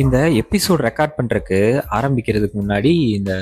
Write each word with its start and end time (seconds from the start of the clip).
இந்த 0.00 0.16
episode 0.40 0.80
record 0.86 1.14
பண்ணுறக்கு 1.18 1.58
ஆரம்பிக்கிறதுக்கு 1.98 2.56
முன்னாடி 2.60 2.90
இந்த 3.18 3.32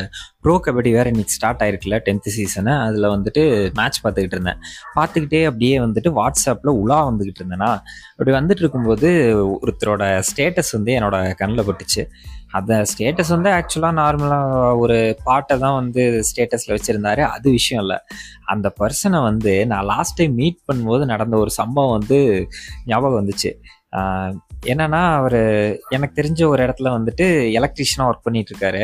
ப்ரோ 0.42 0.54
கபடி 0.66 0.90
வேற 0.96 1.06
இன்னைக்கு 1.12 1.34
ஸ்டார்ட் 1.34 1.62
ஆயிருக்குல்ல 1.64 1.96
டென்த்து 2.06 2.30
சீசனு 2.36 2.72
அதில் 2.84 3.06
வந்துட்டு 3.14 3.42
மேட்ச் 3.78 3.98
பார்த்துக்கிட்டு 4.04 4.36
இருந்தேன். 4.36 4.60
பார்த்துக்கிட்டே 4.96 5.40
அப்படியே 5.50 5.74
வந்துட்டு 5.80 6.12
வாட்ஸ்அப்பில் 6.18 6.72
உலா 6.82 6.98
வந்துக்கிட்டு 7.10 7.42
இருந்தேன்னா 7.42 7.70
அப்படி 8.14 8.34
வந்துட்டு 8.38 8.64
இருக்கும்போது 8.64 9.10
ஒருத்தரோட 9.64 10.06
ஸ்டேட்டஸ் 10.30 10.72
வந்து 10.72 10.92
என்னோட 10.98 11.18
கண்ணில் 11.42 11.66
பட்டுச்சு. 11.68 12.04
அந்த 12.58 12.72
ஸ்டேட்டஸ் 12.92 13.34
வந்து 13.36 13.50
ஆக்சுவலாக 13.58 13.94
நார்மலாக 14.02 14.72
ஒரு 14.84 14.98
பாட்டை 15.24 15.54
தான் 15.58 15.78
வந்து 15.82 16.02
ஸ்டேட்டஸில் 16.30 16.74
வச்சுருந்தாரு. 16.76 17.22
அது 17.34 17.46
விஷயம் 17.58 17.82
இல்லை. 17.84 17.98
அந்த 18.54 18.66
பர்சனை 18.80 19.20
வந்து 19.30 19.54
நான் 19.72 19.88
லாஸ்ட் 19.94 20.18
டைம் 20.20 20.34
மீட் 20.42 20.60
பண்ணும்போது 20.68 21.04
நடந்த 21.14 21.36
ஒரு 21.36 21.52
சம்பவம் 21.60 21.96
வந்து 21.98 22.20
ஞாபகம் 22.86 23.20
வந்துச்சு. 23.20 23.52
என்னன்னா 24.72 25.00
அவர் 25.16 25.40
எனக்கு 25.88 26.22
தெரிஞ்ச 26.22 26.40
ஒரு 26.46 26.60
இடத்துல 26.66 26.90
வந்துட்டு 26.96 27.26
எலக்ட்ரிஷியனாக 27.58 28.10
ஒர்க் 28.10 28.26
பண்ணிட்டு 28.26 28.52
இருக்காரு 28.54 28.82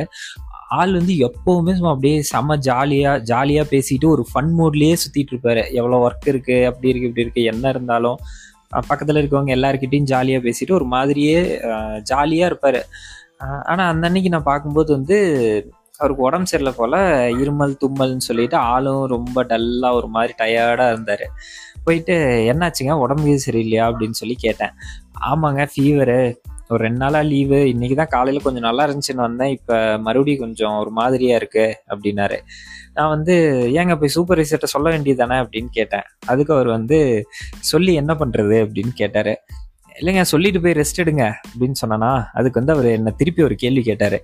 ஆள் 0.78 0.92
வந்து 0.92 1.14
எப்போவுமே 1.26 1.72
சும்மா 1.74 1.90
அப்படியே 1.90 2.18
செம்ம 2.32 2.56
ஜாலியாக 2.56 3.22
ஜாலியாக 3.30 3.66
பேசிட்டு 3.72 4.06
ஒரு 4.06 4.22
ஃபன் 4.30 4.52
மூட்லேயே 4.58 4.94
சுற்றிட்டு 5.02 5.32
இருப்பாரு 5.34 5.62
எவ்வளோ 5.72 5.98
ஒர்க் 6.06 6.28
இருக்குது 6.32 6.66
அப்படி 6.70 6.90
இருக்குது 6.92 7.10
இப்படி 7.10 7.24
இருக்குது 7.24 7.50
என்ன 7.52 7.68
இருந்தாலும். 7.68 8.18
பக்கத்தில் 8.90 9.20
இருக்கவங்க 9.20 9.52
எல்லாருக்கிட்டையும் 9.56 10.10
ஜாலியாக 10.12 10.44
பேசிட்டு 10.46 10.72
ஒரு 10.72 10.84
மாதிரியே 10.84 11.38
ஜாலியாக 12.02 12.50
இருப்பார். 12.50 12.80
ஆனால் 13.64 13.88
அந்த 13.92 14.06
அன்னைக்கு 14.08 14.28
நான் 14.28 14.50
பார்க்கும்போது 14.50 14.90
வந்து 14.92 15.18
அவருக்கு 16.02 16.26
உடம்பு 16.28 16.50
சரியில்லை 16.52 16.74
போல் 16.78 16.98
இருமல் 17.42 17.74
தும்மல்னு 17.82 18.28
சொல்லிட்டு 18.28 18.56
ஆளும் 18.72 19.04
ரொம்ப 19.06 19.44
டல்லாக 19.44 19.98
ஒரு 19.98 20.08
மாதிரி 20.08 20.34
டயர்டாக 20.38 20.92
இருந்தார். 20.92 21.26
போயிட்டு 21.84 22.14
என்னாச்சுங்க? 22.52 22.94
உடம்பு 23.04 23.38
சரியில்லையா? 23.46 23.84
அப்படின்னு 23.90 24.18
சொல்லி 24.22 24.36
கேட்டேன். 24.46 24.74
ஆமாங்க 25.30 25.62
ஃபீவரு 25.72 26.18
ஒரு 26.68 26.80
ரெண்டு 26.82 26.98
நாளாக 26.98 27.24
லீவு 27.24 27.58
இன்னைக்கு 27.68 27.96
தான் 27.96 28.10
காலையில் 28.10 28.44
கொஞ்சம் 28.44 28.66
நல்லா 28.66 28.84
இருந்துச்சுன்னு 28.86 29.26
வந்தேன். 29.28 29.50
இப்போ 29.56 29.76
மறுபடியும் 29.98 30.42
கொஞ்சம் 30.44 30.76
ஒரு 30.78 30.90
மாதிரியாக 30.90 31.40
இருக்குது 31.40 31.74
அப்படின்னாரு. 31.92 32.38
நான் 32.94 33.12
வந்து 33.14 33.34
ஏங்க 33.74 33.94
போய் 33.96 34.14
சூப்பர்வைசர்கிட்ட 34.14 34.68
சொல்ல 34.74 34.90
வேண்டியது 34.90 35.20
தானே 35.22 35.36
அப்படின்னு 35.42 35.70
கேட்டேன். 35.70 36.06
அதுக்கு 36.26 36.54
அவர் 36.54 36.70
வந்து 36.76 36.98
சொல்லி 37.72 37.94
என்ன 37.94 38.14
பண்ணுறது 38.14 38.56
அப்படின்னு 38.64 38.94
கேட்டார். 38.94 39.32
இல்லைங்க 40.00 40.22
சொல்லிட்டு 40.32 40.60
போய் 40.60 40.78
ரெஸ்ட் 40.80 41.02
எடுங்க 41.02 41.24
அப்படின்னு 41.48 41.78
சொன்னானா 41.82 42.10
அதுக்கு 42.32 42.58
வந்து 42.60 42.74
அவர் 42.74 42.88
என்னை 42.96 43.12
திருப்பி 43.16 43.42
ஒரு 43.42 43.56
கேள்வி 43.62 43.82
கேட்டார். 43.82 44.18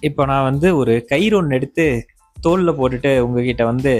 இப்போ 0.00 0.24
நான் 0.24 0.48
வந்து 0.50 0.76
ஒரு 0.76 0.94
கயிறு 1.08 1.36
ஒன்று 1.36 1.56
எடுத்து 1.56 1.86
தோலில் 2.36 2.78
போட்டுட்டு 2.78 3.10
உங்ககிட்ட 3.18 3.64
வந்து 3.64 3.92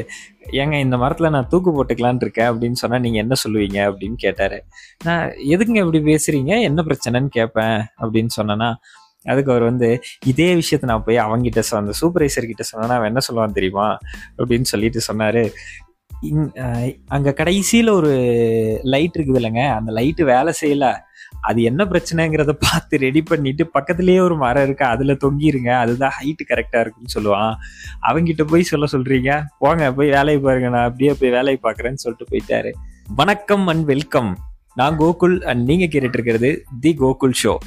ஏங்க 0.62 0.80
இந்த 0.80 0.96
மரத்தில் 0.96 1.30
நான் 1.30 1.48
தூக்கு 1.48 1.70
போட்டுக்கலான் 1.76 2.20
இருக்கேன் 2.20 2.48
அப்படின்னு 2.52 2.80
சொன்னால் 2.82 3.00
நீங்கள் 3.00 3.22
என்ன 3.22 3.34
சொல்லுவீங்க 3.44 3.78
அப்படின்னு 3.90 4.16
கேட்டார். 4.16 4.58
நான் 5.04 5.24
எதுக்குங்க 5.54 5.82
இப்படி 5.84 6.00
பேசுகிறீங்க 6.10 6.52
என்ன 6.68 6.82
பிரச்சனைன்னு 6.82 7.30
கேட்பேன் 7.38 7.78
அப்படின்னு 8.02 8.32
சொன்னேன்னா 8.40 8.70
அதுக்கு 9.26 9.52
அவர் 9.52 9.64
வந்து 9.64 9.88
இதே 10.26 10.48
விஷயத்த 10.54 10.90
நான் 10.90 11.06
போய் 11.06 11.18
அவங்ககிட்ட 11.18 11.60
சொ 11.68 11.74
அந்த 11.76 11.92
சூப்பர்வைசர் 12.00 12.50
கிட்ட 12.50 12.62
சொன்னா 12.62 12.96
அவன் 12.96 13.10
என்ன 13.12 13.20
சொல்லுவான் 13.28 13.56
தெரியுமா? 13.58 13.86
அப்படின்னு 14.38 14.68
சொல்லிட்டு 14.72 15.00
சொன்னாரு. 15.08 15.44
அங்கே 17.08 17.32
கடைசியில் 17.32 17.88
ஒரு 17.88 18.12
லைட் 18.92 19.16
இருக்குது 19.18 19.40
இல்லைங்க 19.40 19.62
அந்த 19.78 19.90
லைட்டு 19.92 20.24
வேலை 20.24 20.52
செய்யல. 20.62 20.86
அது 21.40 21.62
என்ன 21.62 21.84
பிரச்சனைங்கிறத 21.84 22.52
பார்த்து 22.52 22.98
ரெடி 22.98 23.22
பண்ணிட்டு 23.22 23.70
பக்கத்துலேயே 23.74 24.18
ஒரு 24.18 24.36
மரம் 24.36 24.62
இருக்கு 24.62 24.84
அதில் 24.84 25.20
தொங்கிருங்க 25.24 25.70
அதுதான் 25.72 26.12
ஹைட்டு 26.20 26.44
கரெக்டாக 26.48 26.80
இருக்குன்னு 26.80 27.14
சொல்லுவான். 27.14 27.54
அவங்கிட்ட 28.08 28.44
போய் 28.44 28.62
சொல்ல 28.62 28.86
சொல்றீங்க? 28.92 29.42
போங்க 29.58 29.92
போய் 29.92 30.10
வேலையை 30.10 30.42
பாருங்க 30.42 30.68
நான் 30.68 30.84
அப்படியே 30.84 31.14
போய் 31.20 31.30
வேலையை 31.30 31.60
பார்க்குறேன்னு 31.62 31.94
சொல்லிட்டு 31.94 32.30
போயிட்டாரு. 32.32 32.72
வணக்கம் 33.16 33.66
அண்ட் 33.66 33.84
வெல்கம் 33.84 34.38
நான் 34.74 34.98
கோகுல் 34.98 35.42
அண்ட் 35.42 35.64
நீங்கள் 35.64 35.88
கேட்டுட்டு 35.88 36.18
இருக்கிறது 36.18 36.64
தி 36.80 36.96
கோகுல் 37.00 37.34
ஷோ 37.44 37.58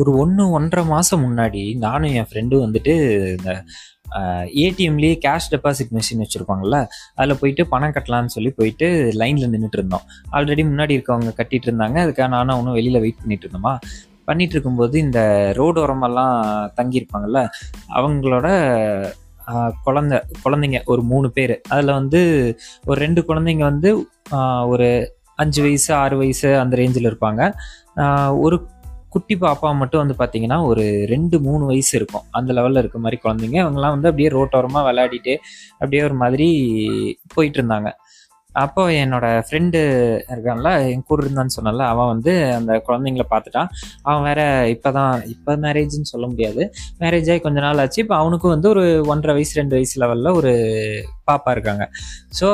ஒரு 0.00 0.10
ஒன்று 0.22 0.44
ஒன்றரை 0.56 0.82
மாதம் 0.90 1.22
முன்னாடி 1.24 1.62
நானும் 1.84 2.12
என் 2.18 2.28
ஃப்ரெண்டும் 2.28 2.62
வந்துட்டு 2.64 2.92
இந்த 3.36 3.50
ஏடிஎம்லேயே 4.64 5.16
கேஷ் 5.24 5.48
டெபாசிட் 5.52 5.92
மிஷின் 5.96 6.22
வச்சுருப்பாங்கல்ல 6.22 6.78
அதில் 7.18 7.38
போயிட்டு 7.40 7.62
பணம் 7.72 7.94
கட்டலான்னு 7.96 8.34
சொல்லி 8.36 8.50
போயிட்டு 8.58 8.86
லைனில் 9.20 9.50
நின்றுட்டு 9.54 9.78
இருந்தோம். 9.80 10.06
ஆல்ரெடி 10.36 10.62
முன்னாடி 10.70 10.96
இருக்கவங்க 10.98 11.32
கட்டிட்டு 11.40 11.68
இருந்தாங்க 11.68 11.98
அதுக்காக 12.04 12.28
நானும் 12.36 12.54
அவனும் 12.56 12.76
வெளியில் 12.78 13.02
வெயிட் 13.04 13.20
பண்ணிட்டு 13.22 13.46
இருந்தோமா? 13.46 13.74
பண்ணிட்டு 14.28 14.54
இருக்கும்போது 14.56 14.96
இந்த 15.06 15.20
ரோடோரமெல்லாம் 15.58 16.34
தங்கியிருப்பாங்கல்ல 16.78 17.40
அவங்களோட 17.98 18.48
குழந்த 19.86 20.14
குழந்தைங்க 20.44 20.80
ஒரு 20.92 21.02
மூணு 21.12 21.28
பேர். 21.36 21.54
அதில் 21.72 21.96
வந்து 22.00 22.20
ஒரு 22.88 22.98
ரெண்டு 23.04 23.20
குழந்தைங்க 23.28 23.64
வந்து 23.72 23.90
ஒரு 24.72 24.88
அஞ்சு 25.42 25.60
வயசு 25.66 25.90
ஆறு 26.02 26.16
வயசு 26.22 26.48
அந்த 26.62 26.74
ரேஞ்சில் 26.80 27.08
இருப்பாங்க. 27.10 27.42
ஒரு 28.44 28.56
குட்டி 29.14 29.34
பாப்பா 29.44 29.68
மட்டும் 29.82 30.02
வந்து 30.02 30.16
பார்த்தீங்கன்னா 30.20 30.58
ஒரு 30.70 30.84
ரெண்டு 31.12 31.36
மூணு 31.46 31.64
வயசு 31.70 31.92
இருக்கும். 31.98 32.26
அந்த 32.38 32.50
லெவலில் 32.58 32.82
இருக்க 32.82 32.98
மாதிரி 33.04 33.18
குழந்தைங்க. 33.24 33.58
அவங்கலாம் 33.64 33.96
வந்து 33.96 34.10
அப்படியே 34.10 34.30
ரோட்டோரமாக 34.36 34.86
விளையாடிட்டு 34.88 35.34
அப்படியே 35.80 36.04
ஒரு 36.10 36.18
மாதிரி 36.22 36.48
போயிட்டு 37.34 37.58
இருந்தாங்க. 37.60 37.90
அப்போ 38.62 38.82
என்னோட 39.02 39.26
ஃப்ரெண்டு 39.46 39.80
இருக்கான்ல 40.32 40.70
என் 40.92 41.04
கூட 41.08 41.18
இருந்தான்னு 41.24 41.54
சொன்னால 41.56 41.84
அவன் 41.92 42.10
வந்து 42.12 42.32
அந்த 42.56 42.72
குழந்தைங்கள 42.86 43.24
பார்த்துட்டான். 43.32 43.68
அவன் 44.06 44.24
வேற 44.28 44.40
இப்போதான் 44.74 45.12
இப்போ 45.34 45.52
மேரேஜ்னு 45.64 46.10
சொல்ல 46.12 46.26
முடியாது. 46.32 46.62
மேரேஜ் 47.02 47.30
ஆகி 47.32 47.42
கொஞ்ச 47.44 47.60
நாள் 47.66 47.82
ஆச்சு. 47.82 48.02
இப்போ 48.04 48.16
அவனுக்கும் 48.22 48.54
வந்து 48.54 48.68
ஒரு 48.74 48.84
ஒன்றரை 49.12 49.34
வயசு 49.38 49.60
ரெண்டு 49.60 49.76
வயசு 49.78 49.94
லெவலில் 50.04 50.36
ஒரு 50.40 50.52
பாப்பா 51.30 51.52
இருக்காங்க. 51.56 51.86
ஸோ 52.40 52.48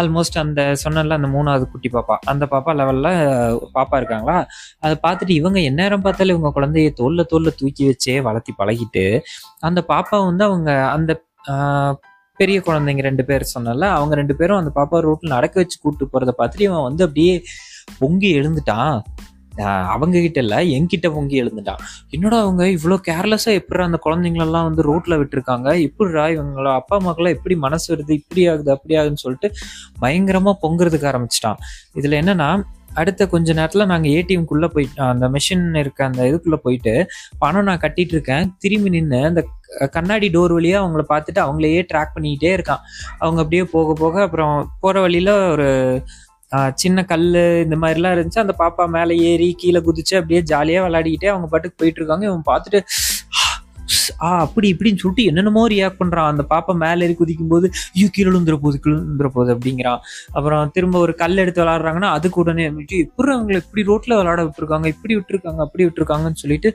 ஆல்மோஸ்ட் 0.00 0.38
அந்த 0.38 0.60
சொன்னல 0.84 1.16
அந்த 1.18 1.28
மூணாவது 1.28 1.64
குட்டி 1.70 1.88
பாப்பா. 1.88 2.16
அந்த 2.24 2.44
பாப்பா 2.50 2.72
லெவலில் 2.74 3.10
பாப்பா 3.74 3.96
இருக்காங்களா? 3.96 4.36
அதை 4.80 4.94
பார்த்துட்டு 5.02 5.30
இவங்க 5.30 5.60
எந்நேரம் 5.60 6.02
பார்த்தாலும் 6.02 6.34
இவங்க 6.36 6.60
குழந்தைய 6.60 6.90
தோல்ல 7.00 7.22
தோல்ல 7.22 7.52
தூக்கி 7.56 7.84
வச்சே 7.86 8.22
வளர்த்தி 8.22 8.54
பழகிட்டு 8.58 9.04
அந்த 9.60 9.82
பாப்பா 9.88 10.18
வந்து 10.24 10.44
அவங்க 10.44 10.70
அந்த 10.88 11.12
பெரிய 12.38 12.60
குழந்தைங்க 12.60 13.00
ரெண்டு 13.00 13.24
பேர் 13.24 13.44
சொன்னல 13.54 13.88
அவங்க 13.88 14.14
ரெண்டு 14.14 14.36
பேரும் 14.36 14.58
அந்த 14.58 14.70
பாப்பா 14.74 14.96
ரோட்டில் 14.98 15.34
நடக்க 15.36 15.54
வச்சு 15.60 15.78
கூப்பிட்டு 15.82 16.10
போகிறத 16.12 16.32
பார்த்துட்டு 16.40 16.60
இவன் 16.60 16.82
வந்து 16.82 17.04
அப்படியே 17.04 17.34
பொங்கி 17.98 18.28
எழுந்துட்டான். 18.40 18.96
அவங்க 19.94 20.16
கிட்ட 20.20 20.40
இல்லை 20.44 20.58
என்கிட்ட 20.76 21.08
பொங்கி 21.14 21.36
எழுந்துட்டான். 21.42 21.82
என்னடா 22.10 22.38
அவங்க 22.40 22.64
இவ்வளோ 22.76 22.98
கேர்லெஸ்ஸாக 23.08 23.58
எப்படி 23.60 23.84
அந்த 23.88 24.00
குழந்தைங்களெல்லாம் 24.06 24.68
வந்து 24.68 24.82
ரோட்டில் 24.90 25.18
விட்டுருக்காங்க? 25.20 25.68
எப்படிடா 25.88 26.24
இவங்கள 26.36 26.74
அப்பா 26.80 26.96
அம்மாக்கெல்லாம் 27.00 27.36
எப்படி 27.38 27.56
மனசு 27.66 27.86
வருது 27.94 28.14
இப்படி 28.20 28.48
ஆகுது 28.52 28.72
அப்படி 28.76 28.96
ஆகுதுன்னு 29.00 29.24
சொல்லிட்டு 29.26 29.50
பயங்கரமாக 30.04 30.60
பொங்குறதுக்கு 30.64 31.10
ஆரம்பிச்சிட்டான். 31.12 31.60
இதில் 32.00 32.20
என்னன்னா 32.22 32.50
அடுத்த 33.00 33.22
கொஞ்ச 33.32 33.52
நேரத்தில் 33.52 33.88
நாங்கள் 33.90 34.12
ஏடிஎம்குள்ளே 34.18 34.68
போயிட்டு 34.74 35.00
அந்த 35.12 35.26
மிஷின் 35.34 35.64
இருக்க 35.80 36.00
அந்த 36.04 36.22
இதுக்குள்ளே 36.30 36.58
போயிட்டு 36.66 36.92
பணம் 37.38 37.66
நான் 37.68 37.82
கட்டிட்டு 37.82 38.14
இருக்கேன். 38.16 38.52
திரும்பி 38.58 38.90
நின்று 38.94 39.18
அந்த 39.30 39.42
கண்ணாடி 39.96 40.28
டோர் 40.34 40.54
வழியாக 40.56 40.82
அவங்கள 40.82 41.02
பார்த்துட்டு 41.10 41.40
அவங்களையே 41.44 41.80
ட்ராக் 41.90 42.14
பண்ணிக்கிட்டே 42.14 42.52
இருக்கான். 42.56 42.82
அவங்க 43.18 43.40
அப்படியே 43.42 43.64
போக 43.74 43.92
போக 44.02 44.22
அப்புறம் 44.26 44.54
போகிற 44.80 45.00
வழியில் 45.06 45.32
ஒரு 45.54 45.68
சின்ன 46.74 47.04
கல் 47.04 47.26
இந்த 47.64 47.76
மாதிரிலாம் 47.82 48.14
இருந்துச்சு. 48.16 48.44
அந்த 48.44 48.54
பாப்பா 48.58 48.84
மேலே 48.96 49.14
ஏறி 49.30 49.48
கீழே 49.58 49.80
குதிச்சு 49.88 50.14
அப்படியே 50.20 50.40
ஜாலியாக 50.52 50.86
விளையாடிக்கிட்டே 50.88 51.30
அவங்க 51.32 51.48
பாட்டுக்கு 51.52 51.80
போயிட்டு 51.82 52.00
இருக்காங்க. 52.00 52.26
இவன் 52.30 52.46
பார்த்துட்டு 52.52 52.80
ஆ 54.22 54.28
அப்படி 54.40 54.66
இப்படின்னு 54.74 55.00
சொல்லிட்டு 55.02 55.28
என்னென்னமோ 55.30 55.62
ரியாக்ட் 55.68 56.00
பண்ணுறான் 56.02 56.30
அந்த 56.32 56.42
பாப்பா 56.50 56.72
மேலே 56.76 57.04
ஏறி 57.06 57.14
குதிக்கும் 57.14 57.52
போது 57.54 57.66
ஐயோ 57.96 58.08
கீழே 58.12 58.28
விழுந்துற 58.30 58.56
போகுது 58.56 58.78
கீழே 58.80 59.28
போகுது 59.28 59.50
அப்படிங்கிறான். 59.54 60.00
அப்புறம் 60.32 60.70
திரும்ப 60.70 60.96
ஒரு 60.98 61.12
கல் 61.14 61.36
எடுத்து 61.36 61.62
விளாட்றாங்கன்னா 61.62 62.10
அதுக்கு 62.16 62.40
உடனே 62.40 62.64
இப்படி 62.66 63.32
அவங்களை 63.36 63.58
இப்படி 63.64 63.82
ரோட்டில் 63.82 64.16
விளாட 64.16 64.40
விட்டுருக்காங்க 64.44 64.86
இப்படி 64.86 65.14
விட்டுருக்காங்க 65.16 65.60
அப்படி 65.60 65.84
விட்டுருக்காங்கன்னு 65.84 66.42
சொல்லிட்டு 66.42 66.68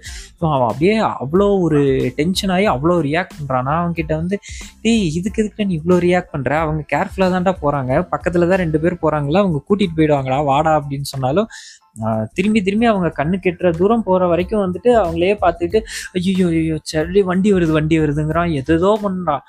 அவன் 0.51 0.69
அப்படியே 0.69 0.95
அவ்வளோ 1.23 1.47
ஒரு 1.61 1.81
டென்ஷன் 2.19 2.50
ஆகி 2.50 2.67
அவ்வளோ 2.67 2.97
ரியாக்ட் 3.01 3.38
பண்ணுறான் 3.39 3.67
நான் 3.69 3.97
கிட்ட 4.00 4.13
வந்து 4.16 4.38
டேய் 4.83 5.05
இதுக்கு 5.19 5.41
எதுக்கு 5.44 5.67
நீ 5.69 5.75
இவ்வளோ 5.79 5.97
ரியாக்ட் 6.00 6.33
பண்ணுற 6.35 6.53
அவங்க 6.61 6.81
கேர்ஃபுல்லாக 6.94 7.31
தான்டா 7.31 7.53
போகிறாங்க 7.61 7.94
பக்கத்தில் 8.13 8.50
தான் 8.51 8.61
ரெண்டு 8.63 8.79
பேர் 8.79 9.01
போகிறாங்களா 9.03 9.41
அவங்க 9.44 9.62
கூட்டிகிட்டு 9.68 9.97
போயிடுவாங்களா 10.00 10.39
வாடா 10.44 10.74
அப்படின்னு 10.80 11.09
சொன்னாலும் 11.12 11.50
திரும்பி 12.38 12.59
திரும்பி 12.67 12.88
அவங்க 12.91 13.09
கண்ணு 13.19 13.38
கெட்டுற 13.45 13.69
தூரம் 13.79 14.05
போகிற 14.07 14.27
வரைக்கும் 14.31 14.63
வந்துட்டு 14.63 14.91
அவங்களே 15.01 15.33
பார்த்துட்டு 15.43 15.79
ஐயோ 16.19 16.47
ஐயோ 16.61 16.77
சரி 16.91 17.21
வண்டி 17.29 17.51
வருது 17.55 17.77
வண்டி 17.77 17.97
வருதுங்கிறான். 18.03 18.51
எதோ 18.61 18.91
பண்ணுறான் 19.05 19.43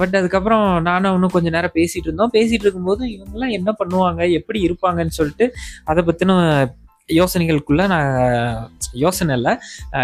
பட் 0.00 0.16
அதுக்கப்புறம் 0.20 0.64
நானும் 0.88 1.14
இன்னும் 1.16 1.34
கொஞ்ச 1.34 1.50
நேரம் 1.56 1.76
பேசிகிட்டு 1.76 2.08
இருந்தோம். 2.10 2.32
பேசிகிட்டு 2.38 2.66
இருக்கும்போது 2.66 3.02
இவங்கெல்லாம் 3.14 3.54
என்ன 3.58 3.70
பண்ணுவாங்க 3.80 4.22
எப்படி 4.38 4.60
இருப்பாங்கன்னு 4.68 5.18
சொல்லிட்டு 5.20 5.46
அதை 5.92 6.02
பற்றின 6.08 6.34
யோசனைகளுக்குள்ளே 7.08 7.84
நான் 7.92 8.10
யோசனை 9.02 9.32
இல்லை 9.38 9.52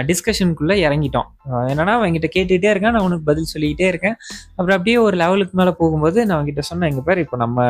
டிஸ்கஷனுக்குள்ளே 0.08 0.76
இறங்கிட்டோம். 0.86 1.28
என்னன்னா 1.70 1.92
அவங்ககிட்ட 1.98 2.28
கேட்டுகிட்டே 2.36 2.70
இருக்கேன். 2.72 2.94
நான் 2.96 3.06
உனக்கு 3.08 3.24
பதில் 3.30 3.50
சொல்லிக்கிட்டே 3.52 3.86
இருக்கேன். 3.92 4.16
அப்புறம் 4.56 4.76
அப்படியே 4.78 4.96
ஒரு 5.06 5.16
லெவலுக்கு 5.22 5.56
மேலே 5.60 5.72
போகும்போது 5.80 6.18
நான் 6.26 6.36
அவங்ககிட்ட 6.36 6.64
சொன்னேன் 6.70 6.90
எங்கள் 6.92 7.06
பேர் 7.08 7.22
இப்போ 7.24 7.38
நம்ம 7.44 7.68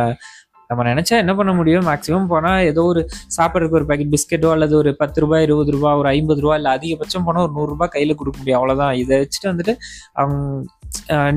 நம்ம 0.71 0.83
நினச்சா 0.91 1.15
என்ன 1.23 1.33
பண்ண 1.35 1.53
முடியும்? 1.53 1.87
மேக்ஸிமம் 1.87 2.29
போனால் 2.33 2.65
ஏதோ 2.71 2.83
ஒரு 2.93 3.01
சாப்பிட்றதுக்கு 3.37 3.79
ஒரு 3.81 3.87
பேக்கெட் 3.89 4.13
பிஸ்கெட்டோ 4.15 4.51
அல்லது 4.57 4.75
ஒரு 4.77 4.91
பத்து 4.97 5.21
ரூபாய் 5.21 5.45
இருபது 5.47 5.73
ரூபா 5.77 5.93
ஒரு 5.97 6.09
ஐம்பது 6.09 6.41
ரூபா 6.41 6.55
இல்லை 6.61 6.73
அதிகபட்சம் 6.77 7.27
போனால் 7.29 7.45
ஒரு 7.47 7.55
நூறுரூபா 7.59 7.89
கையில் 7.95 8.19
கொடுக்க 8.21 8.37
முடியும். 8.39 8.59
அவ்வளோதான் 8.61 8.93
இதை 9.03 9.19
வச்சுட்டு 9.23 9.51
வந்துட்டு 9.53 9.75
அவங்க 10.13 10.37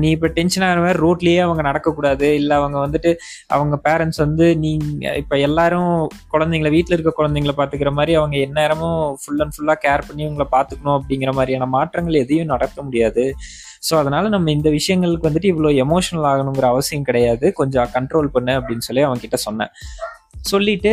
நீ 0.02 0.08
இப்போ 0.16 0.28
டென்ஷன் 0.36 0.64
ஆகிற 0.66 0.80
மாதிரி 0.84 0.98
ரோட்லேயே 1.04 1.40
அவங்க 1.46 1.62
நடக்கக்கூடாது. 1.68 2.26
இல்லை 2.40 2.54
அவங்க 2.60 2.78
வந்துட்டு 2.84 3.10
அவங்க 3.56 3.76
பேரண்ட்ஸ் 3.86 4.20
வந்து 4.24 4.46
நீங்கள் 4.64 5.16
இப்போ 5.22 5.36
எல்லாரும் 5.48 5.92
குழந்தைங்கள 6.32 6.70
வீட்டில் 6.76 6.96
இருக்க 6.96 7.12
குழந்தைங்கள 7.20 7.54
பார்த்துக்கிற 7.60 7.92
மாதிரி 7.98 8.14
அவங்க 8.20 8.36
எந்நேரமும் 8.46 8.98
ஃபுல் 9.22 9.42
அண்ட் 9.44 9.54
ஃபுல்லாக 9.56 9.78
கேர் 9.86 10.06
பண்ணி 10.08 10.24
உங்களை 10.30 10.48
பார்த்துக்கணும் 10.56 10.96
அப்படிங்கிற 10.98 11.32
மாதிரியான 11.38 11.68
மாற்றங்கள் 11.76 12.20
எதையும் 12.24 12.52
நடத்த 12.54 12.82
முடியாது. 12.88 13.24
ஸோ 13.88 13.94
அதனால 14.02 14.28
நம்ம 14.34 14.50
இந்த 14.58 14.68
விஷயங்களுக்கு 14.78 15.28
வந்துட்டு 15.28 15.52
இவ்வளோ 15.52 15.72
எமோஷனல் 15.86 16.28
ஆகணுங்கிற 16.32 16.68
அவசியம் 16.74 17.08
கிடையாது. 17.08 17.46
கொஞ்சம் 17.60 17.90
கண்ட்ரோல் 17.96 18.34
பண்ணு 18.36 18.52
அப்படின்னு 18.60 18.86
சொல்லி 18.88 19.04
அவங்க 19.06 19.22
கிட்ட 19.24 19.40
சொன்னேன். 19.46 19.72
சொல்லிட்டு 20.52 20.92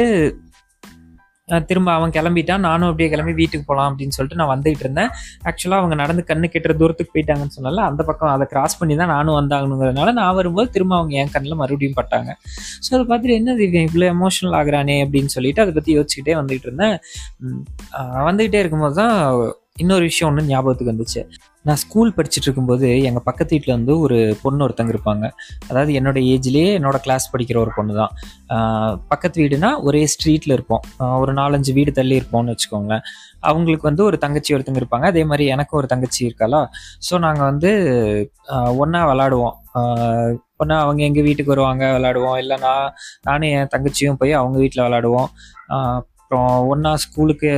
திரும்ப 1.70 1.90
அவன் 1.98 2.14
கிளம்பிட்டான். 2.18 2.64
நானும் 2.68 2.88
அப்படியே 2.90 3.10
கிளம்பி 3.14 3.34
வீட்டுக்கு 3.42 3.66
போகலாம் 3.70 3.90
அப்படின்னு 3.92 4.16
சொல்லிட்டு 4.18 4.40
நான் 4.42 4.52
வந்துகிட்டு 4.54 4.86
இருந்தேன். 4.86 5.10
ஆக்சுவலாக 5.50 5.82
அவங்க 5.82 5.96
நடந்து 6.04 6.24
கண்ணு 6.32 6.50
கெட்டுற 6.56 6.76
தூரத்துக்கு 6.82 7.14
போயிட்டாங்கன்னு 7.16 7.56
சொன்னால 7.58 7.86
அந்த 7.90 8.02
பக்கம் 8.10 8.34
அதை 8.36 8.48
கிராஸ் 8.54 8.78
பண்ணி 8.82 8.98
தான் 9.02 9.14
நானும் 9.16 9.38
வந்தாகணுங்கிறதுனால 9.40 10.14
நான் 10.22 10.36
வரும்போது 10.40 10.70
திரும்ப 10.78 10.96
அவங்க 11.00 11.16
என் 11.24 11.34
கண்ணில் 11.36 11.60
மறுபடியும் 11.64 11.98
பட்டாங்க. 12.02 12.32
ஸோ 12.86 12.90
அதை 12.98 13.04
பார்த்துட்டு 13.12 13.38
என்னது 13.42 13.64
இவன் 13.70 13.88
இவ்வளோ 13.90 14.08
எமோஷனல் 14.16 14.58
ஆகுறானே 14.62 14.98
அப்படின்னு 15.06 15.32
சொல்லிட்டு 15.38 15.64
அதை 15.66 15.74
பற்றி 15.80 15.94
யோசிச்சுக்கிட்டே 15.98 16.36
வந்துகிட்டு 16.42 16.70
இருந்தேன். 16.70 16.98
வந்துக்கிட்டே 18.30 18.52
வந்துகிட்டே 18.52 18.62
இருக்கும்போது 18.64 18.96
தான் 19.02 19.16
இன்னொரு 19.84 20.04
விஷயம் 20.10 20.30
ஒன்று 20.30 20.50
ஞாபகத்துக்கு 20.52 20.94
வந்துச்சு. 20.94 21.22
நான் 21.68 21.80
ஸ்கூல் 21.84 22.14
படிச்சுட்டு 22.18 22.48
இருக்கும்போது 22.48 22.88
எங்கள் 23.10 23.26
பக்கத்து 23.28 23.52
வீட்டில் 23.56 23.76
வந்து 23.78 23.94
ஒரு 24.06 24.18
பொண்ணு 24.44 24.64
ஒருத்தங்க 24.66 24.92
இருப்பாங்க. 24.96 25.26
அதாவது 25.70 25.92
என்னோட 26.00 26.20
ஏஜ்லேயே 26.34 26.70
என்னோட 26.80 26.98
கிளாஸ் 27.06 27.26
படிக்கிற 27.34 27.58
ஒரு 27.66 27.72
பொண்ணு 27.78 27.94
தான் 28.02 28.14
பக்கத்து 29.12 29.38
வீடுனா 29.44 29.70
ஒரே 29.88 30.02
ஸ்ட்ரீட்டில் 30.14 30.56
இருப்போம். 30.58 30.84
ஒரு 31.24 31.34
நாலஞ்சு 31.42 31.74
வீடு 31.80 31.94
தள்ளி 32.00 32.16
இருப்போம்னு 32.22 32.54
வச்சுக்கோங்களேன். 32.56 33.06
அவங்களுக்கு 33.50 33.90
வந்து 33.90 34.04
ஒரு 34.10 34.18
தங்கச்சி 34.26 34.56
ஒருத்தங்க 34.56 34.82
இருப்பாங்க. 34.84 35.08
அதே 35.14 35.24
மாதிரி 35.32 35.46
எனக்கும் 35.56 35.80
ஒரு 35.82 35.90
தங்கச்சி 35.94 36.22
இருக்காளா? 36.30 36.62
ஸோ 37.08 37.14
நாங்கள் 37.26 37.50
வந்து 37.52 37.72
ஒன்றா 38.84 39.02
விளாடுவோம். 39.12 39.58
ஒன்றா 40.62 40.78
அவங்க 40.86 41.02
எங்கள் 41.10 41.26
வீட்டுக்கு 41.28 41.54
வருவாங்க 41.56 41.86
விளாடுவோம். 41.98 42.38
இல்லைனா 42.44 42.74
நானும் 43.28 43.52
என் 43.58 43.72
தங்கச்சியும் 43.76 44.20
போய் 44.22 44.40
அவங்க 44.42 44.58
வீட்டில் 44.64 44.86
விளாடுவோம். 44.88 45.30
அப்புறம் 46.32 46.68
ஒன்றா 46.74 46.92
ஸ்கூலுக்கு 47.04 47.50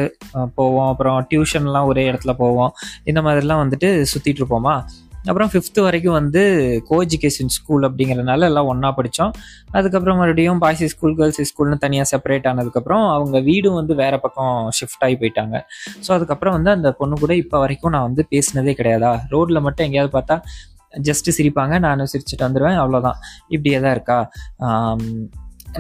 போவோம். 0.58 0.88
அப்புறம் 0.92 1.18
டியூஷன்லாம் 1.32 1.88
ஒரே 1.90 2.04
இடத்துல 2.12 2.32
போவோம். 2.40 2.72
இந்த 3.10 3.20
மாதிரிலாம் 3.26 3.60
வந்துட்டு 3.64 3.90
சுற்றிட்டு 4.12 4.42
இருப்போமா? 4.42 4.74
அப்புறம் 5.30 5.50
ஃபிஃப்த்து 5.52 5.84
வரைக்கும் 5.88 6.16
வந்து 6.20 6.42
கோ 6.88 6.96
எஜுகேஷன் 7.06 7.52
ஸ்கூல் 7.58 7.84
அப்படிங்கிறதுனால 7.88 8.48
எல்லாம் 8.52 8.70
ஒன்றா 8.72 8.90
படித்தோம் 9.00 9.34
அதுக்கப்புறம் 9.78 10.18
மறுபடியும் 10.22 10.62
பாய்ஸ் 10.64 10.84
ஸ்கூல் 10.94 11.14
கேர்ள்ஸ் 11.20 11.50
ஸ்கூல்னு 11.50 11.78
தனியாக 11.86 12.08
செப்பரேட் 12.12 12.48
ஆனதுக்கப்புறம் 12.52 13.06
அவங்க 13.18 13.40
வீடும் 13.50 13.78
வந்து 13.80 13.96
வேறு 14.02 14.20
பக்கம் 14.26 14.58
ஷிஃப்ட் 14.80 15.06
ஆகி 15.08 15.18
போயிட்டாங்க. 15.22 15.56
ஸோ 16.06 16.10
அதுக்கப்புறம் 16.18 16.56
வந்து 16.58 16.72
அந்த 16.78 16.92
பொண்ணு 17.02 17.22
கூட 17.24 17.36
இப்போ 17.44 17.60
வரைக்கும் 17.66 17.96
நான் 17.98 18.08
வந்து 18.10 18.26
பேசினதே 18.34 18.76
கிடையாதா? 18.80 19.14
ரோட்டில் 19.36 19.66
மட்டும் 19.68 19.88
எங்கேயாவது 19.88 20.14
பார்த்தா 20.18 20.38
ஜஸ்ட் 21.10 21.30
சிரிப்பாங்க. 21.38 21.76
நானும் 21.88 22.12
சிரிச்சுட்டு 22.16 22.48
வந்துடுவேன் 22.48 22.82
அவ்வளோதான் 22.84 23.20
இப்படியே 23.56 23.80
தான் 23.86 23.96
இருக்கா 23.98 24.20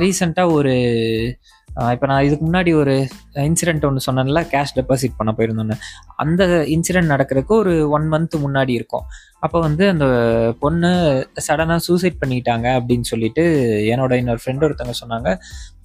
ரீசண்டாக 0.03 0.55
ஒரு 0.59 0.71
இப்போ 1.91 2.05
நான் 2.07 2.23
இதுக்கு 2.23 2.45
முன்னாடி 2.45 2.71
ஒரு 2.79 2.95
இன்சிடென்ட் 3.33 3.85
ஒன்று 3.87 4.05
சொன்னேன்ல 4.07 4.41
கேஷ் 4.51 4.73
டெபாசிட் 4.75 5.17
பண்ண 5.17 5.31
போயிருந்தோன்னு. 5.37 5.77
அந்த 6.15 6.43
இன்சிடென்ட் 6.45 7.11
நடக்கிறதுக்கு 7.13 7.53
ஒரு 7.61 7.73
ஒன் 7.89 8.05
மந்த் 8.11 8.35
முன்னாடி 8.45 8.69
இருக்கும். 8.69 9.05
அப்போ 9.39 9.59
வந்து 9.59 9.85
அந்த 9.89 10.07
பொண்ணு 10.59 10.91
சடனாக 11.47 11.79
சூசைட் 11.87 12.21
பண்ணிக்கிட்டாங்க 12.25 12.67
அப்படின்னு 12.79 13.07
சொல்லிட்டு 13.11 13.45
என்னோட 13.93 14.11
இன்னொரு 14.21 14.43
ஃப்ரெண்டு 14.43 14.67
ஒருத்தவங்க 14.67 14.97
சொன்னாங்க. 15.03 15.31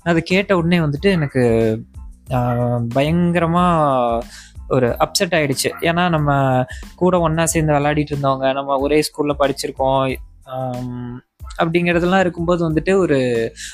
அது 0.02 0.22
கேட்ட 0.22 0.56
உடனே 0.56 0.78
வந்துட்டு 0.78 1.10
எனக்கு 1.18 1.44
பயங்கரமாக 2.94 4.24
ஒரு 4.76 4.88
அப்செட் 5.04 5.34
ஆயிடுச்சு. 5.36 5.70
ஏன்னா 5.80 6.02
நம்ம 6.08 6.30
கூட 6.96 7.20
ஒன்றா 7.20 7.44
சேர்ந்து 7.46 7.74
விளையாடிட்டு 7.74 8.14
இருந்தவங்க 8.14 8.52
நம்ம 8.52 8.78
ஒரே 8.78 8.98
ஸ்கூலில் 9.08 9.40
படிச்சிருக்கோம். 9.42 10.16
அப்படிங்கிறதெல்லாம் 11.60 12.24
இருக்கும்போது 12.24 12.62
வந்துட்டு 12.68 12.92
ஒரு 12.96 13.18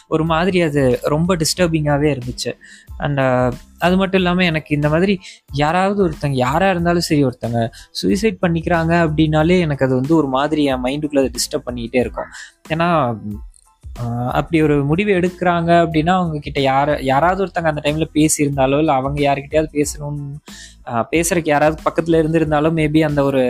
ஒரு 0.09 0.25
மாதிரி 0.25 0.61
அது 0.63 0.83
ரொம்ப 1.15 1.37
டிஸ்டர்பிங்காகவே 1.37 2.11
இருந்துச்சு. 2.15 2.53
அண்ட் 2.99 3.21
uh, 3.21 3.49
அது 3.79 3.95
மட்டும் 4.01 4.21
இல்லாமல் 4.21 4.49
எனக்கு 4.51 4.71
இந்த 4.75 4.89
மாதிரி 4.89 5.15
யாராவது 5.55 5.99
ஒருத்தங்க 6.05 6.37
யாராக 6.47 6.75
இருந்தாலும் 6.75 7.07
சரி 7.09 7.23
ஒருத்தங்க 7.25 7.61
சுயசைட் 8.01 8.39
பண்ணிக்கிறாங்க 8.45 8.93
அப்படின்னாலே 9.07 9.57
எனக்கு 9.61 9.87
அது 9.87 9.95
வந்து 9.95 10.15
ஒரு 10.17 10.29
மாதிரி 10.29 10.63
என் 10.75 10.85
மைண்டுக்குள்ளே 10.87 11.25
டிஸ்டர்ப் 11.39 11.67
பண்ணிக்கிட்டே 11.69 12.01
இருக்கும். 12.05 12.31
ஏன்னா 12.69 12.89
அப்படி 14.33 14.59
ஒரு 14.63 14.77
முடிவு 14.85 15.11
எடுக்கிறாங்க 15.11 15.71
அப்படின்னா 15.85 16.13
அவங்க 16.13 16.39
கிட்ட 16.39 16.61
யார 16.61 16.97
யாராவது 17.03 17.43
ஒருத்தங்க 17.45 17.73
அந்த 17.73 17.83
டைம்ல 17.85 18.07
பேசியிருந்தாலோ 18.15 18.79
இல்லை 18.79 18.95
அவங்க 18.95 19.19
யாருக்கிட்டயாவது 19.23 19.71
பேசணும்னு 19.79 20.25
பேசுறதுக்கு 21.13 21.53
யாராவது 21.53 21.77
பக்கத்துல 21.87 22.21
இருந்திருந்தாலும் 22.23 22.77
மேபி 22.77 23.01
அந்த 23.01 23.21
ஒரு 23.25 23.43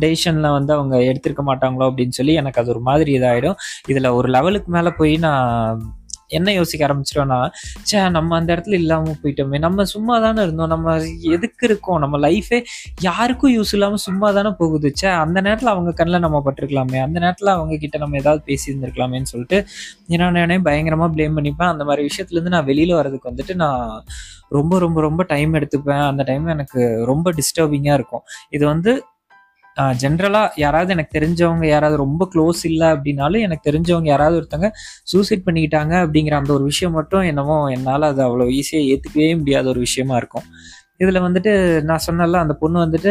டெசிஷனில் 0.00 0.50
வந்து 0.50 0.72
அவங்க 0.72 0.96
எடுத்திருக்க 0.96 1.44
மாட்டாங்களோ 1.46 1.86
அப்படின்னு 1.90 2.10
சொல்லி 2.10 2.34
எனக்கு 2.34 2.60
அது 2.60 2.70
ஒரு 2.70 2.80
மாதிரி 2.80 3.18
இதாகிடும் 3.18 3.54
இதில் 3.86 4.04
ஒரு 4.04 4.28
லெவலுக்கு 4.28 4.70
மேலே 4.70 4.90
போய் 4.90 5.16
நான் 5.16 5.96
என்ன 6.30 6.52
யோசிக்க 6.52 6.86
ஆரம்பிச்சிட்டோம்னா 6.86 7.48
ச்சே 7.90 8.10
நம்ம 8.10 8.36
அந்த 8.36 8.56
இடத்துல 8.56 8.72
இல்லாமல் 8.72 9.16
போயிட்டோமே. 9.22 9.58
நம்ம 9.58 9.84
சும்மா 9.84 10.20
தானே 10.20 10.42
இருந்தோம். 10.42 10.68
நம்ம 10.68 10.96
எதுக்கு 11.22 11.66
இருக்கோம்? 11.66 11.98
நம்ம 11.98 12.18
லைஃபே 12.18 12.64
யாருக்கும் 13.00 13.58
யூஸ் 13.58 13.72
இல்லாமல் 13.72 13.96
சும்மா 13.96 14.30
தானே 14.30 14.50
போகுது. 14.58 14.90
சே 14.94 15.08
அந்த 15.08 15.40
நேரத்தில் 15.40 15.68
அவங்க 15.68 15.92
கண்ணில் 15.92 16.18
நம்ம 16.18 16.42
பட்டிருக்கலாமே. 16.44 17.00
அந்த 17.00 17.18
நேரத்தில் 17.18 17.48
அவங்க 17.48 17.76
கிட்ட 17.76 17.98
நம்ம 17.98 18.16
ஏதாவது 18.16 18.42
பேசியிருந்துருக்கலாமேன்னு 18.46 19.22
சொல்லிட்டு 19.22 19.66
ஏன்னா 20.08 20.30
நானே 20.30 20.58
ப்ளேம் 20.58 21.36
பண்ணிப்பேன். 21.38 21.72
அந்த 21.74 21.84
மாதிரி 21.84 22.08
விஷயத்துலேருந்து 22.08 22.48
நான் 22.48 22.64
வெளியில் 22.64 22.94
வர்றதுக்கு 22.94 23.30
வந்துட்டு 23.30 23.54
நான் 23.54 24.04
ரொம்ப 24.48 24.78
ரொம்ப 24.78 25.00
ரொம்ப 25.00 25.22
டைம் 25.22 25.54
எடுத்துப்பேன். 25.54 26.06
அந்த 26.08 26.22
டைம் 26.22 26.46
எனக்கு 26.46 27.04
ரொம்ப 27.06 27.32
டிஸ்டர்பிங்காக 27.32 27.94
இருக்கும். 27.94 28.22
இது 28.50 28.66
வந்து 28.66 29.04
ஜென்ரலாக 30.00 30.48
யாராவது 30.56 30.92
எனக்கு 30.92 31.18
தெரிஞ்சவங்க 31.18 31.66
யாராவது 31.66 31.96
ரொம்ப 31.96 32.28
க்ளோஸ் 32.34 32.62
இல்லை 32.64 32.88
அப்படின்னாலும் 32.88 33.40
எனக்கு 33.40 33.70
தெரிஞ்சவங்க 33.70 34.06
யாராவது 34.06 34.38
ஒருத்தங்க 34.40 34.68
சூசைட் 35.04 35.46
பண்ணிக்கிட்டாங்க 35.46 35.94
அப்படிங்கிற 36.04 36.36
அந்த 36.36 36.52
ஒரு 36.52 36.64
விஷயம் 36.64 36.92
மட்டும் 36.92 37.22
என்னமோ 37.22 37.58
என்னால் 37.70 38.02
அது 38.02 38.22
அவ்வளோ 38.22 38.46
ஈஸியாக 38.58 38.88
ஏற்றுக்கவே 38.92 39.38
முடியாத 39.38 39.68
ஒரு 39.68 39.80
விஷயமா 39.80 40.16
இருக்கும். 40.16 40.46
இதில் 40.98 41.24
வந்துட்டு 41.26 41.52
நான் 41.82 42.04
சொன்னல 42.06 42.38
அந்த 42.38 42.54
பொண்ணு 42.54 42.78
வந்துட்டு 42.86 43.10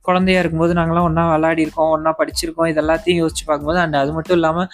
குழந்தையா 0.00 0.40
இருக்கும்போது 0.40 0.74
நாங்களாம் 0.74 1.02
ஒன்றா 1.02 1.24
விளையாடி 1.34 1.62
இருக்கோம் 1.62 1.90
ஒன்றா 1.90 2.12
படிச்சிருக்கோம் 2.18 2.66
இது 2.66 2.80
எல்லாத்தையும் 2.82 3.20
யோசிச்சு 3.22 3.44
பார்க்கும்போது 3.46 3.80
அண்ட் 3.80 3.96
அது 3.96 4.12
மட்டும் 4.12 4.36
இல்லாமல் 4.36 4.68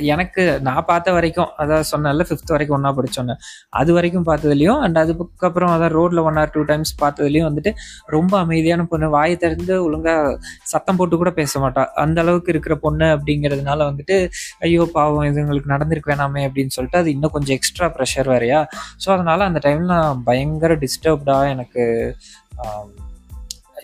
எனக்கு 0.00 0.60
நான் 0.60 0.84
பார்த்த 0.84 1.12
வரைக்கும் 1.12 1.50
அதாவது 1.56 1.88
சொன்னேன்ல 1.92 2.24
ஃபிஃப்த் 2.28 2.52
வரைக்கும் 2.52 2.76
ஒன்றா 2.76 2.90
படித்தோன்னே 2.90 3.34
அது 3.70 3.92
வரைக்கும் 3.92 4.26
பார்த்ததுலையும் 4.26 4.80
அண்ட் 4.80 4.98
அதுக்கப்புறம் 4.98 5.72
அதான் 5.74 5.88
ரோட்டில் 5.88 6.18
ஒன் 6.18 6.36
ஆர் 6.36 6.50
டூ 6.50 6.62
டைம்ஸ் 6.62 6.92
பார்த்ததுலையும் 7.02 7.48
வந்துட்டு 7.48 7.72
ரொம்ப 8.06 8.38
அமைதியான 8.38 8.84
பொண்ணு 8.84 9.10
வாயை 9.10 9.36
திறந்து 9.36 9.84
ஒழுங்காக 9.84 10.38
சத்தம் 10.62 10.96
போட்டு 10.96 11.16
கூட 11.16 11.30
பேச 11.30 11.60
மாட்டா. 11.60 11.84
அந்த 11.94 12.20
அளவுக்கு 12.20 12.52
இருக்கிற 12.52 12.76
பொண்ணு 12.76 13.04
அப்படிங்கிறதுனால 13.04 13.80
வந்துட்டு 13.90 14.30
ஐயோ 14.60 14.88
பாவம் 14.92 15.24
இது 15.24 15.40
உங்களுக்கு 15.40 15.72
நடந்திருக்கு 15.72 16.12
வேணாமே 16.12 16.42
அப்படின்னு 16.48 16.68
சொல்லிட்டு 16.68 16.98
அது 16.98 17.10
இன்னும் 17.10 17.30
கொஞ்சம் 17.30 17.56
எக்ஸ்ட்ரா 17.56 17.88
ப்ரெஷர் 17.98 18.28
வேறையா? 18.28 18.60
ஸோ 19.04 19.10
அதனால் 19.10 19.40
அந்த 19.40 19.60
டைமில் 19.64 19.92
நான் 19.94 20.22
பயங்கர 20.24 20.74
டிஸ்டர்ப்டாக 20.74 21.48
எனக்கு 21.48 21.84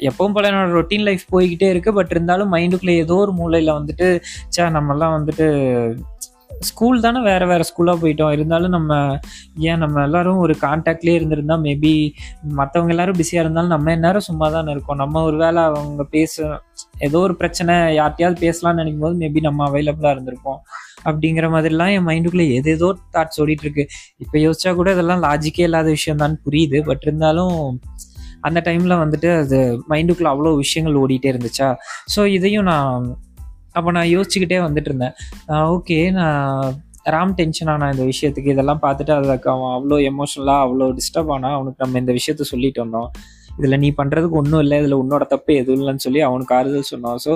எப்பவும் 0.08 0.36
போல 0.36 0.50
என்னோட 0.50 0.70
ரொட்டீன் 0.78 1.06
லைஃப் 1.08 1.26
போய்கிட்டே 1.34 1.68
இருக்கு. 1.74 1.92
பட் 1.98 2.14
இருந்தாலும் 2.16 2.52
மைண்டுக்குள்ளே 2.54 2.96
ஏதோ 3.04 3.16
ஒரு 3.26 3.34
மூலையில 3.42 3.76
வந்துட்டு 3.80 4.08
சே 4.48 4.70
நம்மெல்லாம் 4.78 5.16
வந்துட்டு 5.18 5.46
ஸ்கூல் 6.68 7.02
தானே 7.04 7.18
வேற 7.28 7.42
வேற 7.50 7.62
ஸ்கூலாக 7.68 7.98
போயிட்டோம். 8.02 8.32
இருந்தாலும் 8.36 8.72
நம்ம 8.76 8.92
ஏன் 9.68 9.80
நம்ம 9.82 10.02
எல்லாரும் 10.06 10.40
ஒரு 10.44 10.54
கான்டாக்ட்லேயே 10.62 11.18
இருந்திருந்தா 11.18 11.56
மேபி 11.66 11.92
மற்றவங்க 12.58 12.92
எல்லாரும் 12.94 13.18
பிஸியாக 13.20 13.44
இருந்தாலும் 13.44 13.72
நம்ம 13.74 13.90
எந்நேரம் 13.96 14.26
சும்மா 14.28 14.46
தானே 14.54 14.70
இருக்கோம். 14.74 15.00
நம்ம 15.02 15.22
ஒரு 15.28 15.36
வேளை 15.36 15.62
அவங்க 15.68 16.04
பேச 16.16 16.60
ஏதோ 17.08 17.18
ஒரு 17.18 17.36
பிரச்சனை 17.36 17.74
யார்ட்டையாவது 17.98 18.38
பேசலாம்னு 18.46 18.80
நினைக்கும் 18.82 19.06
போது 19.06 19.16
மேபி 19.22 19.42
நம்ம 19.48 19.68
அவைலபிளாக 19.70 20.14
இருந்திருப்போம். 20.16 20.60
அப்படிங்கிற 21.04 21.46
மாதிரிலாம் 21.54 21.92
என் 21.96 22.08
மைண்டுக்குள்ளே 22.08 22.46
ஏதேதோ 22.58 22.88
தாட்ஸ் 23.16 23.40
ஓடிட்டு 23.42 23.66
இருக்கு. 23.66 23.86
இப்போ 24.24 24.36
யோசிச்சா 24.38 24.74
கூட 24.80 24.90
இதெல்லாம் 24.92 25.22
லாஜிக்கே 25.22 25.66
இல்லாத 25.70 25.88
விஷயம் 25.98 26.22
தான் 26.24 26.36
புரியுது. 26.46 26.80
பட் 26.90 27.06
இருந்தாலும் 27.08 27.56
அந்த 28.40 28.58
டைமில் 28.66 29.00
வந்துட்டு 29.04 29.30
அது 29.40 29.58
மைண்டுக்குள்ளே 29.92 30.30
அவ்வளோ 30.34 30.52
விஷயங்கள் 30.64 31.00
ஓடிட்டே 31.02 31.32
இருந்துச்சா? 31.32 31.68
ஸோ 32.14 32.20
இதையும் 32.36 32.68
நான் 32.72 33.08
அப்போ 33.78 33.90
நான் 33.96 34.12
யோசிச்சுக்கிட்டே 34.16 34.60
வந்துட்டு 34.66 34.90
இருந்தேன். 34.90 35.16
ஓகே 35.74 35.98
நான் 36.20 36.78
ராம் 37.14 37.34
டென்ஷன் 37.40 37.70
ஆனா 37.72 37.86
இந்த 37.92 38.04
விஷயத்துக்கு 38.12 38.54
இதெல்லாம் 38.54 38.80
பார்த்துட்டு 38.86 39.12
அதுக்கு 39.18 39.50
அவன் 39.52 39.74
அவ்வளோ 39.76 39.98
எமோஷனலாக 40.12 40.64
அவ்வளோ 40.64 40.88
டிஸ்டர்ப் 40.98 41.30
ஆனால் 41.36 41.54
அவனுக்கு 41.58 41.82
நம்ம 41.84 41.98
இந்த 41.98 42.12
விஷயத்த 42.18 42.46
சொல்லிட்டு 42.52 42.82
வந்தோம். 42.84 43.08
இதில் 43.58 43.80
நீ 43.84 43.88
பண்ணுறதுக்கு 44.00 44.38
ஒன்றும் 44.40 44.62
இல்லை 44.64 44.76
இதில் 44.80 44.98
உன்னோட 45.02 45.24
தப்பு 45.32 45.52
எதுவும் 45.60 45.80
இல்லைன்னு 45.82 46.04
சொல்லி 46.06 46.20
அவனுக்கு 46.28 46.54
ஆறுதல் 46.58 46.90
சொன்னோம். 46.90 47.18
ஸோ 47.24 47.32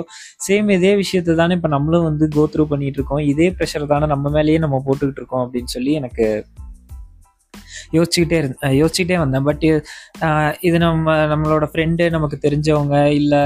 சேம் 0.47 0.69
இதே 0.77 0.91
விஷயத்தை 1.01 1.33
தானே 1.41 1.55
இப்போ 1.57 1.69
நம்மளும் 1.75 2.07
வந்து 2.09 2.27
கோத்ரூ 2.37 2.65
பண்ணிகிட்டு 2.71 2.99
இருக்கோம். 2.99 3.23
இதே 3.31 3.47
ப்ரெஷர் 3.57 3.91
தானே 3.93 4.07
நம்ம 4.13 4.31
மேலேயே 4.37 4.59
நம்ம 4.65 4.79
போட்டுக்கிட்டு 4.85 5.21
இருக்கோம் 5.23 5.43
அப்படின்னு 5.45 5.73
சொல்லி 5.75 5.93
எனக்கு 6.01 6.27
யோசிச்சுக்கிட்டே 7.95 8.37
இருந்த 8.41 8.73
யோசிச்சுக்கிட்டே 8.81 9.17
வந்தேன். 9.23 9.47
பட் 9.49 9.65
இது 10.67 10.77
நம்ம 10.85 11.15
நம்மளோட 11.33 11.67
ஃப்ரெண்டு 11.71 12.05
நமக்கு 12.17 12.37
தெரிஞ்சவங்க 12.45 12.97
இல்லை 13.21 13.41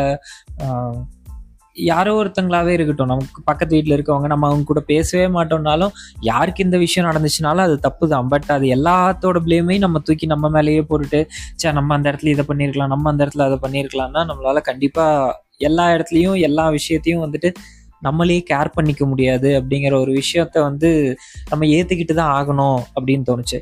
யாரோ 1.75 2.11
ஒருத்தங்களாவே 2.21 2.71
இருக்கட்டும். 2.75 3.11
நமக்கு 3.11 3.41
பக்கத்து 3.49 3.73
வீட்டில் 3.75 3.95
இருக்கவங்க 3.97 4.27
நம்ம 4.31 4.47
அவங்க 4.49 4.65
கூட 4.71 4.81
பேசவே 4.89 5.25
மாட்டோம்னாலும் 5.35 5.93
யாருக்கு 6.29 6.65
இந்த 6.67 6.77
விஷயம் 6.85 7.07
நடந்துச்சுனாலும் 7.09 7.65
அது 7.67 7.75
தப்பு 7.85 8.05
தான் 8.13 8.29
பட் 8.33 8.49
அது 8.55 8.65
எல்லாத்தோட 8.77 9.39
பிளேமையும் 9.45 9.85
நம்ம 9.85 9.99
தூக்கி 10.07 10.27
நம்ம 10.33 10.49
மேலேயே 10.55 10.81
போட்டுட்டு 10.89 11.21
சே 11.61 11.71
நம்ம 11.79 11.95
அந்த 11.97 12.07
இடத்துல 12.11 12.33
இதை 12.35 12.45
பண்ணியிருக்கலாம் 12.49 12.93
நம்ம 12.93 13.09
அந்த 13.11 13.21
இடத்துல 13.25 13.47
அதை 13.49 13.59
பண்ணியிருக்கலாம்னா 13.65 14.23
நம்மளால 14.31 14.61
கண்டிப்பாக 14.69 15.37
எல்லா 15.69 15.85
இடத்துலையும் 15.95 16.37
எல்லா 16.47 16.65
விஷயத்தையும் 16.77 17.23
வந்துட்டு 17.25 17.51
நம்மளே 18.01 18.35
கேர் 18.49 18.75
பண்ணிக்க 18.75 19.03
முடியாது. 19.05 19.49
அப்படிங்கிற 19.59 19.93
ஒரு 20.03 20.11
விஷயத்த 20.19 20.57
வந்து 20.67 20.89
நம்ம 21.49 21.65
ஏற்றுக்கிட்டு 21.77 22.13
தான் 22.19 22.33
ஆகணும் 22.39 22.79
அப்படின்னு 22.95 23.25
தோணுச்சு. 23.29 23.57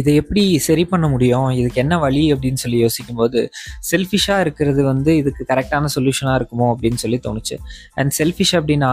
இதை 0.00 0.12
எப்படி 0.20 0.42
சரி 0.66 0.84
பண்ண 0.92 1.06
முடியும்? 1.14 1.48
இதுக்கு 1.60 1.80
என்ன 1.84 1.94
வழி 2.04 2.22
அப்படின்னு 2.34 2.62
சொல்லி 2.64 2.78
யோசிக்கும்போது 2.84 3.40
செல்ஃபிஷாக 3.90 4.44
இருக்கிறது 4.44 4.80
வந்து 4.90 5.10
இதுக்கு 5.20 5.44
கரெக்டான 5.52 5.90
சொல்யூஷனாக 5.96 6.38
இருக்குமோ 6.40 6.68
அப்படின்னு 6.74 7.00
சொல்லி 7.04 7.18
தோணுச்சு. 7.26 7.58
அண்ட் 7.98 8.14
செல்ஃபிஷ் 8.20 8.54
அப்படின்னா 8.60 8.92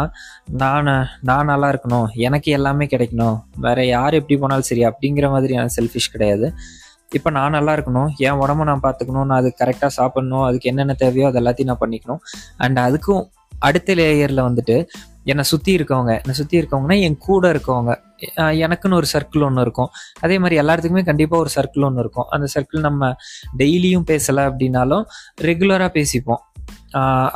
நான் 0.64 0.90
நான் 1.30 1.50
நல்லா 1.54 1.70
இருக்கணும் 1.74 2.08
எனக்கு 2.28 2.52
எல்லாமே 2.58 2.88
கிடைக்கணும் 2.96 3.38
வேற 3.68 3.86
யார் 3.96 4.20
எப்படி 4.22 4.38
போனாலும் 4.44 4.70
சரி 4.72 4.86
அப்படிங்கிற 4.92 5.30
மாதிரியான 5.36 5.74
செல்ஃபிஷ் 5.78 6.12
கிடையாது. 6.16 6.50
இப்போ 7.18 7.30
நான் 7.38 7.56
நல்லா 7.58 7.74
இருக்கணும் 7.78 8.10
என் 8.28 8.40
உடம்ப 8.44 8.64
நான் 8.70 8.82
பார்த்துக்கணும் 8.86 9.28
நான் 9.30 9.40
அது 9.42 9.50
கரெக்டாக 9.62 9.92
சாப்பிடணும் 10.00 10.46
அதுக்கு 10.48 10.70
என்னென்ன 10.72 10.96
தேவையோ 11.04 11.28
அது 11.30 11.40
எல்லாத்தையும் 11.42 11.72
நான் 11.72 11.84
பண்ணிக்கணும். 11.84 12.22
அண்ட் 12.64 12.80
அதுக்கும் 12.88 13.24
அடுத்த 13.68 13.94
லேயரில் 14.00 14.48
வந்துட்டு 14.48 14.76
என்னை 15.32 15.44
சுற்றி 15.52 15.72
இருக்கவங்க 15.78 16.12
என்னை 16.22 16.34
சுற்றி 16.40 16.56
இருக்கவங்கன்னா 16.62 16.98
என் 17.06 17.18
கூட 17.28 17.44
இருக்கவங்க 17.54 17.94
எனக்குன்னு 18.66 19.00
ஒரு 19.02 19.10
சர்க்கிள் 19.14 19.46
ஒன்று 19.48 19.66
இருக்கும். 19.68 19.90
அதே 20.26 20.36
மாதிரி 20.44 20.56
எல்லாத்துக்குமே 20.64 21.04
கண்டிப்பாக 21.12 21.44
ஒரு 21.46 21.52
சர்க்கிள் 21.58 21.88
ஒன்று 21.90 22.04
இருக்கும். 22.06 22.28
அந்த 22.38 22.48
சர்க்கிள் 22.56 22.88
நம்ம 22.90 23.14
டெய்லியும் 23.62 24.08
பேசலை 24.12 24.44
அப்படின்னாலும் 24.52 25.06
ரெகுலராக 25.50 25.92
பேசிப்போம். 26.00 26.44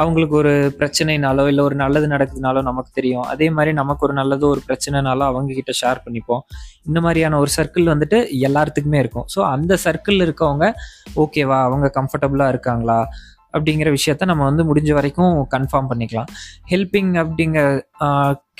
அவங்களுக்கு 0.01 0.35
ஒரு 0.39 0.51
பிரச்சனைனாலோ 0.79 1.43
இல்லை 1.51 1.63
ஒரு 1.67 1.75
நல்லது 1.81 2.07
நடக்குதுனாலோ 2.13 2.61
நமக்கு 2.67 2.91
தெரியும். 2.99 3.25
அதே 3.33 3.47
மாதிரி 3.55 3.71
நமக்கு 3.79 4.05
ஒரு 4.07 4.13
நல்லது 4.19 4.45
ஒரு 4.53 4.61
பிரச்சனைனாலோ 4.67 5.25
அவங்க 5.31 5.51
கிட்ட 5.57 5.73
ஷேர் 5.81 6.01
பண்ணிப்போம். 6.05 6.41
இந்த 6.87 6.99
மாதிரியான 7.05 7.39
ஒரு 7.43 7.51
சர்க்கிள் 7.57 7.91
வந்துட்டு 7.93 8.19
எல்லாத்துக்குமே 8.47 9.01
இருக்கும். 9.03 9.27
ஸோ 9.35 9.41
அந்த 9.55 9.77
சர்க்கிள் 9.85 10.19
இருக்கவங்க 10.25 10.67
ஓகேவா 11.23 11.59
அவங்க 11.67 11.89
கம்ஃபர்டபுளாக 11.99 12.53
இருக்காங்களா? 12.55 12.99
அப்படிங்கிற 13.53 13.89
விஷயத்த 13.97 14.29
நம்ம 14.31 14.43
வந்து 14.49 14.63
முடிஞ்ச 14.69 14.91
வரைக்கும் 14.97 15.33
கன்ஃபார்ம் 15.55 15.89
பண்ணிக்கலாம். 15.91 16.29
ஹெல்பிங் 16.71 17.13
அப்படிங்கிற 17.23 17.63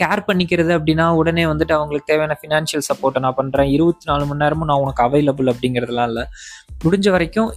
கேர் 0.02 0.24
பண்ணிக்கிறது 0.28 0.72
அப்படின்னா 0.78 1.08
உடனே 1.22 1.44
வந்துட்டு 1.52 1.76
அவங்களுக்கு 1.78 2.10
தேவையான 2.12 2.38
ஃபினான்ஷியல் 2.42 2.88
சப்போர்ட்டை 2.90 3.24
நான் 3.26 3.40
பண்ணுறேன் 3.42 3.72
இருபத்தி 3.76 4.06
நாலு 4.12 4.24
மணி 4.30 4.44
நேரமும் 4.44 4.70
நான் 4.72 4.84
உனக்கு 4.86 5.04
அவைலபிள் 5.08 5.52
அப்படிங்கிறதுலாம் 5.54 6.10
இல்லை. 6.12 6.26
முடிஞ்ச 6.86 7.10
வரைக்கும் 7.18 7.52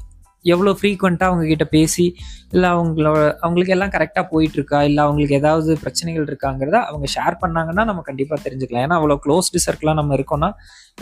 எவ்வளோ 0.53 0.73
ஃப்ரீக்வெண்ட்டாக 0.79 1.31
அவங்கக்கிட்ட 1.31 1.67
பேசி 1.77 2.07
இல்லை 2.55 2.69
அவங்களோட 2.77 3.21
அவங்களுக்கு 3.45 3.75
எல்லாம் 3.77 3.93
கரெக்டாக 3.95 4.25
போயிட்டுருக்கா 4.33 4.81
இல்லை 4.89 5.01
அவங்களுக்கு 5.07 5.39
ஏதாவது 5.41 5.71
பிரச்சனைகள் 5.85 6.27
இருக்காங்கிறத 6.31 6.79
அவங்க 6.91 7.07
ஷேர் 7.17 7.37
பண்ணாங்கன்னா 7.43 7.85
நம்ம 7.91 8.05
கண்டிப்பாக 8.09 8.39
தெரிஞ்சுக்கலாம். 8.47 8.85
ஏன்னா 8.87 8.99
அவ்வளோ 9.01 9.17
க்ளோஸ்டு 9.25 9.65
சர்க்கிளாக 9.67 9.99
நம்ம 10.01 10.15
இருக்கோம்னா 10.19 10.51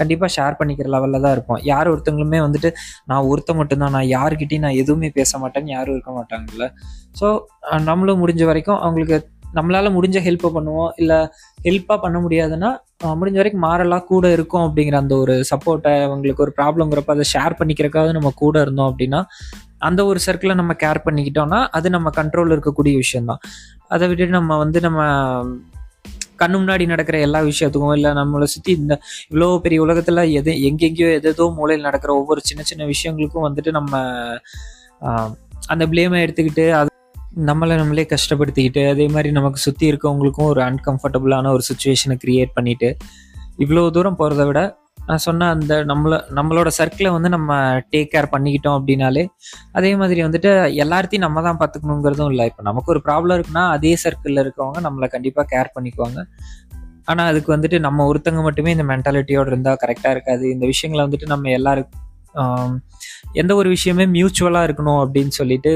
கண்டிப்பாக 0.00 0.30
ஷேர் 0.36 0.58
பண்ணிக்கிற 0.60 0.88
லெவலில் 0.94 1.24
தான் 1.24 1.34
இருப்போம். 1.36 1.60
யார் 1.72 1.90
ஒருத்தவங்களுமே 1.94 2.40
வந்துட்டு 2.46 2.70
நான் 3.10 3.26
ஒருத்த 3.32 3.54
மட்டும்தான் 3.60 3.94
நான் 3.96 4.08
யார்கிட்டையும் 4.16 4.64
நான் 4.66 4.80
எதுவுமே 4.82 5.10
பேச 5.18 5.38
மாட்டேன்னு 5.42 5.74
யாரும் 5.76 5.96
இருக்க 5.96 6.12
மாட்டாங்கல்ல. 6.18 6.66
ஸோ 7.20 7.26
நம்மளும் 7.90 8.20
முடிஞ்ச 8.22 8.42
வரைக்கும் 8.50 8.80
அவங்களுக்கு 8.84 9.16
நம்மளால் 9.56 9.94
முடிஞ்ச 9.96 10.18
ஹெல்ப்பை 10.26 10.50
பண்ணுவோம். 10.56 10.90
இல்லை 11.00 11.18
ஹெல்ப்பாக 11.66 11.98
பண்ண 12.04 12.18
முடியாதுன்னா 12.24 12.70
முடிஞ்ச 13.20 13.36
வரைக்கும் 13.40 13.66
மாறலாம் 13.68 14.06
கூட 14.12 14.26
இருக்கும் 14.36 14.64
அப்படிங்கிற 14.66 14.96
அந்த 15.02 15.14
ஒரு 15.22 15.34
சப்போர்ட்டை 15.50 15.92
அவங்களுக்கு 16.08 16.44
ஒரு 16.46 16.52
ப்ராப்ளம்ங்கிறப்ப 16.58 17.16
அதை 17.16 17.26
ஷேர் 17.34 17.58
பண்ணிக்கிறக்காவது 17.60 18.16
நம்ம 18.18 18.32
கூட 18.42 18.56
இருந்தோம் 18.66 18.90
அப்படின்னா 18.92 19.20
அந்த 19.88 20.00
ஒரு 20.10 20.18
சர்க்கிளை 20.26 20.54
நம்ம 20.60 20.72
கேர் 20.82 21.04
பண்ணிக்கிட்டோம்னா 21.06 21.60
அது 21.76 21.86
நம்ம 21.96 22.10
கண்ட்ரோலில் 22.18 22.54
இருக்கக்கூடிய 22.56 22.96
விஷயம்தான். 23.04 23.40
அதை 23.94 24.04
விட்டுட்டு 24.08 24.34
நம்ம 24.38 24.56
வந்து 24.64 24.78
நம்ம 24.86 25.00
கண்ணு 26.42 26.56
முன்னாடி 26.60 26.84
நடக்கிற 26.92 27.16
எல்லா 27.26 27.40
விஷயத்துக்கும் 27.48 27.96
இல்லை 27.98 28.10
நம்மளை 28.20 28.46
சுற்றி 28.54 28.72
இந்த 28.80 28.94
இவ்வளோ 29.30 29.48
பெரிய 29.64 29.80
உலகத்தில் 29.86 30.22
எது 30.40 30.52
எங்கெங்கேயோ 30.68 31.10
எதேதோ 31.18 31.46
மூலையில் 31.58 31.86
நடக்கிற 31.88 32.12
ஒவ்வொரு 32.20 32.40
சின்ன 32.48 32.64
சின்ன 32.70 32.86
விஷயங்களுக்கும் 32.92 33.46
வந்துட்டு 33.48 33.72
நம்ம 33.78 33.92
அந்த 35.72 35.84
பிளேமை 35.92 36.20
எடுத்துக்கிட்டு 36.24 36.64
அது 36.78 36.88
நம்மளை 37.40 37.74
நம்மளே 37.76 38.04
கஷ்டப்படுத்திக்கிட்டு 38.10 38.82
அதே 38.90 39.04
மாதிரி 39.08 39.30
நமக்கு 39.32 39.58
சுற்றி 39.58 39.84
இருக்கவங்களுக்கும் 39.92 40.48
ஒரு 40.48 40.60
அன்கம்ஃபர்டபுளான 40.62 41.52
ஒரு 41.52 41.62
சுச்சுவேஷனை 41.68 42.16
கிரியேட் 42.24 42.52
பண்ணிட்டு 42.54 42.88
இவ்வளோ 43.58 43.90
தூரம் 43.90 44.18
போகிறத 44.18 44.44
விட 44.46 44.60
நான் 45.08 45.22
சொன்ன 45.26 45.48
அந்த 45.48 45.84
நம்மள 45.84 46.18
நம்மளோட 46.34 46.68
சர்க்கிளை 46.78 47.10
வந்து 47.10 47.28
நம்ம 47.28 47.52
டேக் 47.92 48.12
கேர் 48.12 48.28
பண்ணிக்கிட்டோம் 48.34 48.76
அப்படின்னாலே 48.78 49.24
அதே 49.72 49.90
மாதிரி 49.96 50.20
வந்துட்டு 50.22 50.50
எல்லாத்தையும் 50.84 51.24
நம்ம 51.26 51.42
தான் 51.42 51.58
பார்த்துக்கணுங்கிறதும் 51.60 52.30
இல்லை. 52.30 52.44
இப்போ 52.46 52.62
நமக்கு 52.62 52.92
ஒரு 52.94 53.00
ப்ராப்ளம் 53.06 53.36
இருக்குன்னா 53.36 53.64
அதே 53.68 53.92
சர்க்கிளில் 54.04 54.42
இருக்கவங்க 54.44 54.80
நம்மளை 54.80 55.08
கண்டிப்பாக 55.08 55.46
கேர் 55.54 55.74
பண்ணிக்குவாங்க. 55.76 56.20
ஆனால் 57.04 57.28
அதுக்கு 57.32 57.50
வந்துட்டு 57.56 57.78
நம்ம 57.78 58.04
ஒருத்தங்க 58.12 58.42
மட்டுமே 58.42 58.70
இந்த 58.70 58.84
மென்டாலிட்டியோடு 58.92 59.46
இருந்தால் 59.46 59.80
கரெக்டாக 59.84 60.10
இருக்காது. 60.10 60.44
இந்த 60.50 60.66
விஷயங்களை 60.66 61.02
வந்துட்டு 61.06 61.26
நம்ம 61.26 61.50
எல்லாருக்கும் 61.50 62.00
எந்த 63.32 63.54
ஒரு 63.54 63.68
விஷயமே 63.68 64.06
மியூச்சுவலாக 64.06 64.66
இருக்கணும் 64.68 65.00
அப்படின்னு 65.04 65.32
சொல்லிட்டு 65.38 65.72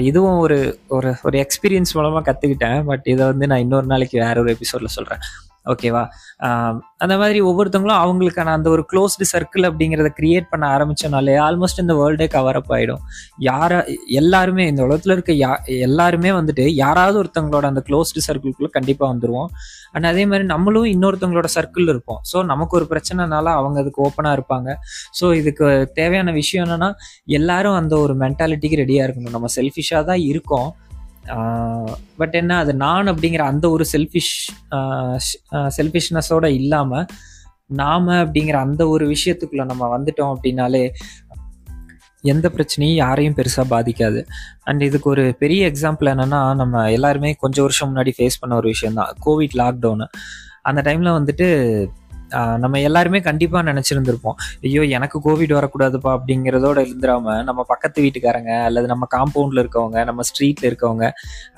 இதுவும் 0.00 0.38
ஒரு 0.38 0.58
ஒரு 0.88 1.12
ஒரு 1.22 1.38
எக்ஸ்பீரியன்ஸ் 1.38 1.94
மூலமாக 1.94 2.24
கற்றுக்கிட்டேன் 2.28 2.84
பட் 2.84 3.04
இதை 3.04 3.26
வந்து 3.26 3.46
நான் 3.46 3.58
இன்னொரு 3.58 3.86
நாளைக்கு 3.86 4.18
வேற 4.20 4.36
ஒரு 4.40 4.52
எபிசோடில் 4.52 4.96
சொல்கிறேன் 4.96 5.24
ஓகேவா? 5.66 6.02
அந்த 7.04 7.14
மாதிரி 7.20 7.38
ஒவ்வொருத்தவங்களும் 7.48 8.00
அவங்களுக்கான 8.04 8.52
அந்த 8.58 8.68
ஒரு 8.74 8.82
க்ளோஸ்டு 8.90 9.24
சர்க்கிள் 9.32 9.66
அப்படிங்கிறத 9.68 10.10
கிரியேட் 10.18 10.48
பண்ண 10.52 10.64
ஆரம்பிச்சோனாலே 10.76 11.34
ஆல்மோஸ்ட் 11.46 11.82
இந்த 11.82 11.94
வேர்ல்டே 12.00 12.26
கவர் 12.34 12.58
அப் 12.60 12.72
ஆகிடும் 12.76 13.02
யார 13.48 13.72
எல்லாருமே 14.20 14.64
இந்த 14.70 14.82
உலகத்தில் 14.86 15.14
இருக்க 15.16 15.34
யா 15.42 15.52
எல்லாருமே 15.88 16.32
வந்துட்டு 16.38 16.66
யாராவது 16.84 17.18
ஒருத்தவங்களோட 17.22 17.66
அந்த 17.72 17.82
க்ளோஸ்டு 17.88 18.26
சர்க்கிள்குள்ளே 18.28 18.72
கண்டிப்பாக 18.78 19.10
வந்துடுவோம் 19.12 19.50
அண்ட் 19.94 20.08
அதே 20.12 20.24
மாதிரி 20.30 20.46
நம்மளும் 20.54 20.88
இன்னொருத்தவங்களோட 20.94 21.48
சர்க்கிள் 21.56 21.90
இருப்போம். 21.92 22.20
ஸோ 22.32 22.38
நமக்கு 22.52 22.76
ஒரு 22.80 22.86
பிரச்சனைனால 22.92 23.46
அவங்க 23.60 23.78
அதுக்கு 23.82 24.02
ஓப்பனாக 24.06 24.36
இருப்பாங்க. 24.38 24.68
ஸோ 25.20 25.26
இதுக்கு 25.40 25.66
தேவையான 26.00 26.32
விஷயம் 26.40 26.64
என்னன்னா 26.66 26.90
எல்லாரும் 27.40 27.78
அந்த 27.80 27.94
ஒரு 28.04 28.14
மென்டாலிட்டிக்கு 28.24 28.82
ரெடியாக 28.82 29.06
இருக்கணும். 29.08 29.34
நம்ம 29.36 29.50
செல்ஃபிஷாக 29.58 30.02
தான் 30.10 30.22
இருக்கோம். 30.32 30.70
பட் 32.16 32.34
என்ன 32.34 32.56
அது 32.56 32.74
நான் 32.74 33.06
அப்படிங்கிற 33.06 33.38
அந்த 33.38 33.70
ஒரு 33.70 33.84
செல்ஃபிஷ் 33.92 34.48
செல்ஃபிஷ்னஸோட 35.76 36.46
இல்லாமல் 36.46 37.06
நாம 37.66 38.24
அப்படிங்கிற 38.24 38.52
அந்த 38.52 38.88
ஒரு 38.88 39.14
விஷயத்துக்குள்ள 39.14 39.64
நம்ம 39.64 39.98
வந்துட்டோம் 39.98 40.34
அப்படின்னாலே 40.34 40.90
எந்த 42.22 42.50
பிரச்சனையும் 42.54 42.94
யாரையும் 42.94 43.34
பெருசாக 43.34 43.62
பாதிக்காது. 43.70 44.26
அண்ட் 44.62 44.82
இதுக்கு 44.82 45.10
ஒரு 45.10 45.36
பெரிய 45.38 45.70
எக்ஸாம்பிள் 45.70 46.04
என்னன்னா 46.04 46.54
நம்ம 46.54 46.90
எல்லாருமே 46.90 47.32
கொஞ்சம் 47.32 47.62
வருஷம் 47.62 47.96
முன்னாடி 47.96 48.12
ஃபேஸ் 48.18 48.38
பண்ண 48.40 48.56
ஒரு 48.56 48.68
விஷயம் 48.68 48.94
தான் 48.94 49.14
கோவிட் 49.26 49.54
லாக்டவுனு 49.54 50.06
அந்த 50.62 50.82
டைமில் 50.82 51.28
வந்துட்டு 51.28 51.86
நம்ம 52.62 52.80
எல்லாருமே 52.88 53.20
கண்டிப்பாக 53.28 53.62
நினச்சிருந்துருப்போம். 53.70 54.36
ஐயோ 54.68 54.82
எனக்கு 54.96 55.16
கோவிட் 55.26 55.54
வரக்கூடாதுப்பா 55.58 56.10
அப்படிங்கிறதோட 56.18 56.78
இருந்துடாம 56.86 57.36
நம்ம 57.48 57.64
பக்கத்து 57.72 58.04
வீட்டுக்காரங்க 58.04 58.52
அல்லது 58.68 58.86
நம்ம 58.92 59.06
காம்பவுண்டில் 59.16 59.62
இருக்கவங்க 59.62 60.04
நம்ம 60.10 60.24
ஸ்ட்ரீட்டில் 60.30 60.68
இருக்கவங்க 60.70 61.06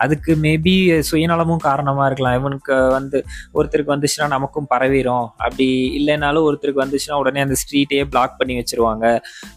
அதுக்கு 0.04 0.32
மேபி 0.44 0.74
சுயநலமும் 1.10 1.62
காரணமாக 1.68 2.06
இருக்கலாம். 2.10 2.36
இவனுக்கு 2.40 2.74
வந்து 2.96 3.18
ஒருத்தருக்கு 3.56 3.94
வந்துச்சுன்னா 3.94 4.28
நமக்கும் 4.36 4.68
பரவிடும் 4.74 5.26
அப்படி 5.44 5.68
இல்லைனாலும் 6.00 6.46
ஒருத்தருக்கு 6.48 6.84
வந்துச்சுன்னா 6.84 7.18
உடனே 7.22 7.42
அந்த 7.46 7.56
ஸ்ட்ரீட்டையே 7.62 8.04
பிளாக் 8.12 8.38
பண்ணி 8.40 8.56
வச்சிருவாங்க. 8.60 9.04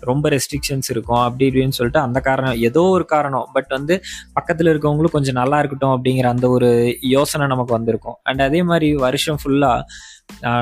ரொம்ப 0.09 0.29
ரெஸ்ட்ரிக்ஷன்ஸ் 0.35 0.89
இருக்கும். 0.95 1.21
அப்படி 1.27 1.45
இப்படின்னு 1.49 1.77
சொல்லிட்டு 1.79 2.01
அந்த 2.07 2.19
காரணம் 2.29 2.57
ஏதோ 2.69 2.83
ஒரு 2.97 3.05
காரணம். 3.15 3.47
பட் 3.55 3.71
வந்து 3.77 3.95
பக்கத்தில் 4.37 4.71
இருக்கவங்களும் 4.73 5.15
கொஞ்சம் 5.15 5.39
நல்லா 5.41 5.59
இருக்கட்டும் 5.61 5.93
அப்படிங்கிற 5.95 6.27
அந்த 6.35 6.45
ஒரு 6.55 6.69
யோசனை 7.15 7.47
நமக்கு 7.53 7.73
வந்திருக்கும். 7.77 8.17
அண்ட் 8.29 8.41
அதே 8.47 8.61
மாதிரி 8.71 8.89
வருஷம் 9.05 9.39
ஃபுல்லாக 9.41 9.79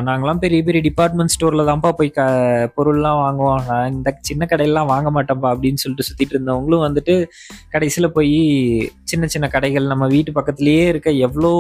நாங்களாம் 0.08 0.41
பெரிய 0.43 0.60
பெரிய 0.63 0.82
டிபார்ட்மெண்ட் 0.88 1.34
ஸ்டோரில் 1.34 1.67
தான்ப்பா 1.70 1.89
போய் 2.00 2.10
க 2.17 2.22
பொருள்லாம் 2.75 3.20
வாங்குவோம். 3.22 3.62
நான் 3.70 3.91
இந்த 3.93 4.10
சின்ன 4.22 4.43
கடையெல்லாம் 4.51 4.89
வாங்க 4.91 5.10
மாட்டேன்ப்பா 5.15 5.50
அப்படின்னு 5.53 5.82
சொல்லிட்டு 5.84 6.05
சுற்றிட்டு 6.08 6.36
இருந்தவங்களும் 6.36 6.84
வந்துட்டு 6.86 7.13
கடைசியில் 7.74 8.08
போய் 8.12 8.36
சின்ன 9.12 9.27
சின்ன 9.27 9.46
கடைகள் 9.48 9.89
நம்ம 9.91 10.05
வீட்டு 10.08 10.32
பக்கத்துலேயே 10.32 10.84
இருக்க 10.91 11.10
எவ்வளோ 11.27 11.51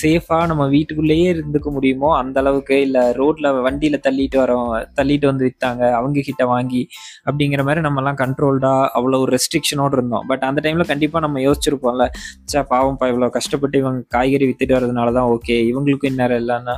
சேஃபாக 0.00 0.46
நம்ம 0.46 0.66
வீட்டுக்குள்ளேயே 0.66 1.26
இருந்துக்க 1.34 1.70
முடியுமோ 1.70 2.10
அந்த 2.16 2.38
அளவுக்கு 2.42 2.76
இல்லை 2.86 3.02
ரோட்டில் 3.20 3.50
வண்டியில் 3.66 3.98
தள்ளிட்டு 4.06 4.38
வரோம் 4.42 4.68
தள்ளிட்டு 5.00 5.28
வந்து 5.30 5.46
விற்றாங்க 5.48 5.82
அவங்க 5.98 6.24
கிட்ட 6.28 6.46
வாங்கி 6.52 6.82
அப்படிங்கிற 7.26 7.64
மாதிரி 7.68 7.84
நம்மலாம் 7.88 8.20
கண்ட்ரோல்டாக 8.22 8.88
அவ்வளோ 8.98 9.20
ஒரு 9.24 9.32
ரெஸ்ட்ரிக்ஷனோடு 9.36 9.96
இருந்தோம். 9.98 10.26
பட் 10.30 10.46
அந்த 10.50 10.60
டைமில் 10.66 10.90
கண்டிப்பாக 10.92 11.24
நம்ம 11.26 11.40
யோசிச்சிருப்போம்ல 11.46 12.06
சா 12.52 12.60
பாவம்ப்பா 12.72 13.08
இவ்வளோ 13.12 13.30
கஷ்டப்பட்டு 13.38 13.78
இவங்க 13.84 14.02
காய்கறி 14.16 14.46
வித்துட்டு 14.50 14.78
வரதுனால 14.78 15.12
தான் 15.18 15.30
ஓகே 15.36 15.58
இவங்களுக்கும் 15.70 16.12
இந்நேரம் 16.12 16.42
இல்லைன்னா 16.44 16.76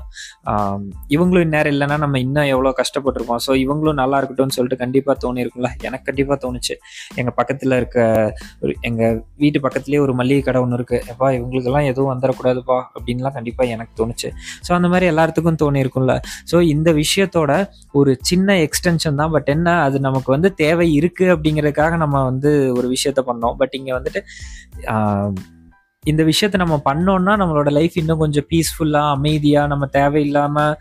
இவங்களும் 1.15 1.45
இந்நேரம் 1.47 1.73
இல்லைன்னா 1.75 1.97
நம்ம 2.05 2.19
இன்னும் 2.25 2.49
எவ்வளோ 2.55 2.71
கஷ்டப்பட்டிருக்கோம் 2.81 3.41
ஸோ 3.47 3.53
இவங்களும் 3.65 3.99
நல்லா 4.03 4.17
இருக்கட்டும்னு 4.21 4.57
சொல்லிட்டு 4.57 4.79
கண்டிப்பாக 4.83 5.17
தோணிருக்கும்ல. 5.25 5.71
எனக்கு 5.89 6.07
கண்டிப்பாக 6.09 6.39
தோணுச்சு. 6.45 6.75
எங்கள் 7.21 7.37
பக்கத்தில் 7.39 7.77
இருக்க 7.81 7.99
ஒரு 8.65 8.75
எங்கள் 8.89 9.17
வீட்டு 9.43 9.61
பக்கத்துலேயே 9.67 10.01
ஒரு 10.07 10.15
மளிகை 10.21 10.43
கடை 10.49 10.61
ஒன்று 10.65 10.79
இருக்குது 10.81 11.03
எப்பா 11.13 11.29
இவங்களுக்கெல்லாம் 11.39 11.89
எதுவும் 11.93 12.13
வந்துடக்கூடாதுப்பா 12.13 12.79
அப்படின்லாம் 12.97 13.37
கண்டிப்பாக 13.39 13.75
எனக்கு 13.77 13.95
தோணுச்சு. 14.03 14.31
ஸோ 14.69 14.73
அந்த 14.79 14.91
மாதிரி 14.95 15.09
எல்லாத்துக்கும் 15.15 15.61
தோணியிருக்கும்ல 15.65 16.17
ஸோ 16.53 16.57
இந்த 16.75 16.93
விஷயத்தோட 17.03 17.53
ஒரு 18.01 18.13
சின்ன 18.31 18.59
எக்ஸ்டென்ஷன் 18.67 19.19
தான். 19.23 19.33
பட் 19.37 19.51
என்ன 19.57 19.77
அது 19.87 19.97
நமக்கு 20.09 20.31
வந்து 20.37 20.51
தேவை 20.63 20.89
இருக்குது 21.01 21.33
அப்படிங்கிறதுக்காக 21.35 21.97
நம்ம 22.05 22.23
வந்து 22.31 22.53
ஒரு 22.79 22.89
விஷயத்த 22.95 23.23
பண்ணோம். 23.31 23.57
பட் 23.63 23.77
இங்கே 23.81 23.93
வந்துட்டு 23.99 24.23
இந்த 26.05 26.23
விஷயத்த 26.25 26.57
நம்ம 26.57 26.77
பண்ணோம்னா 26.85 27.35
நம்மளோட 27.37 27.69
லைஃப் 27.71 27.95
இன்னும் 27.97 28.19
கொஞ்சம் 28.19 28.47
பீஸ்ஃபுல்லாக 28.51 29.11
அமைதியாக 29.11 29.67
நம்ம 29.67 29.85
தேவையில்லாமல் 29.93 30.75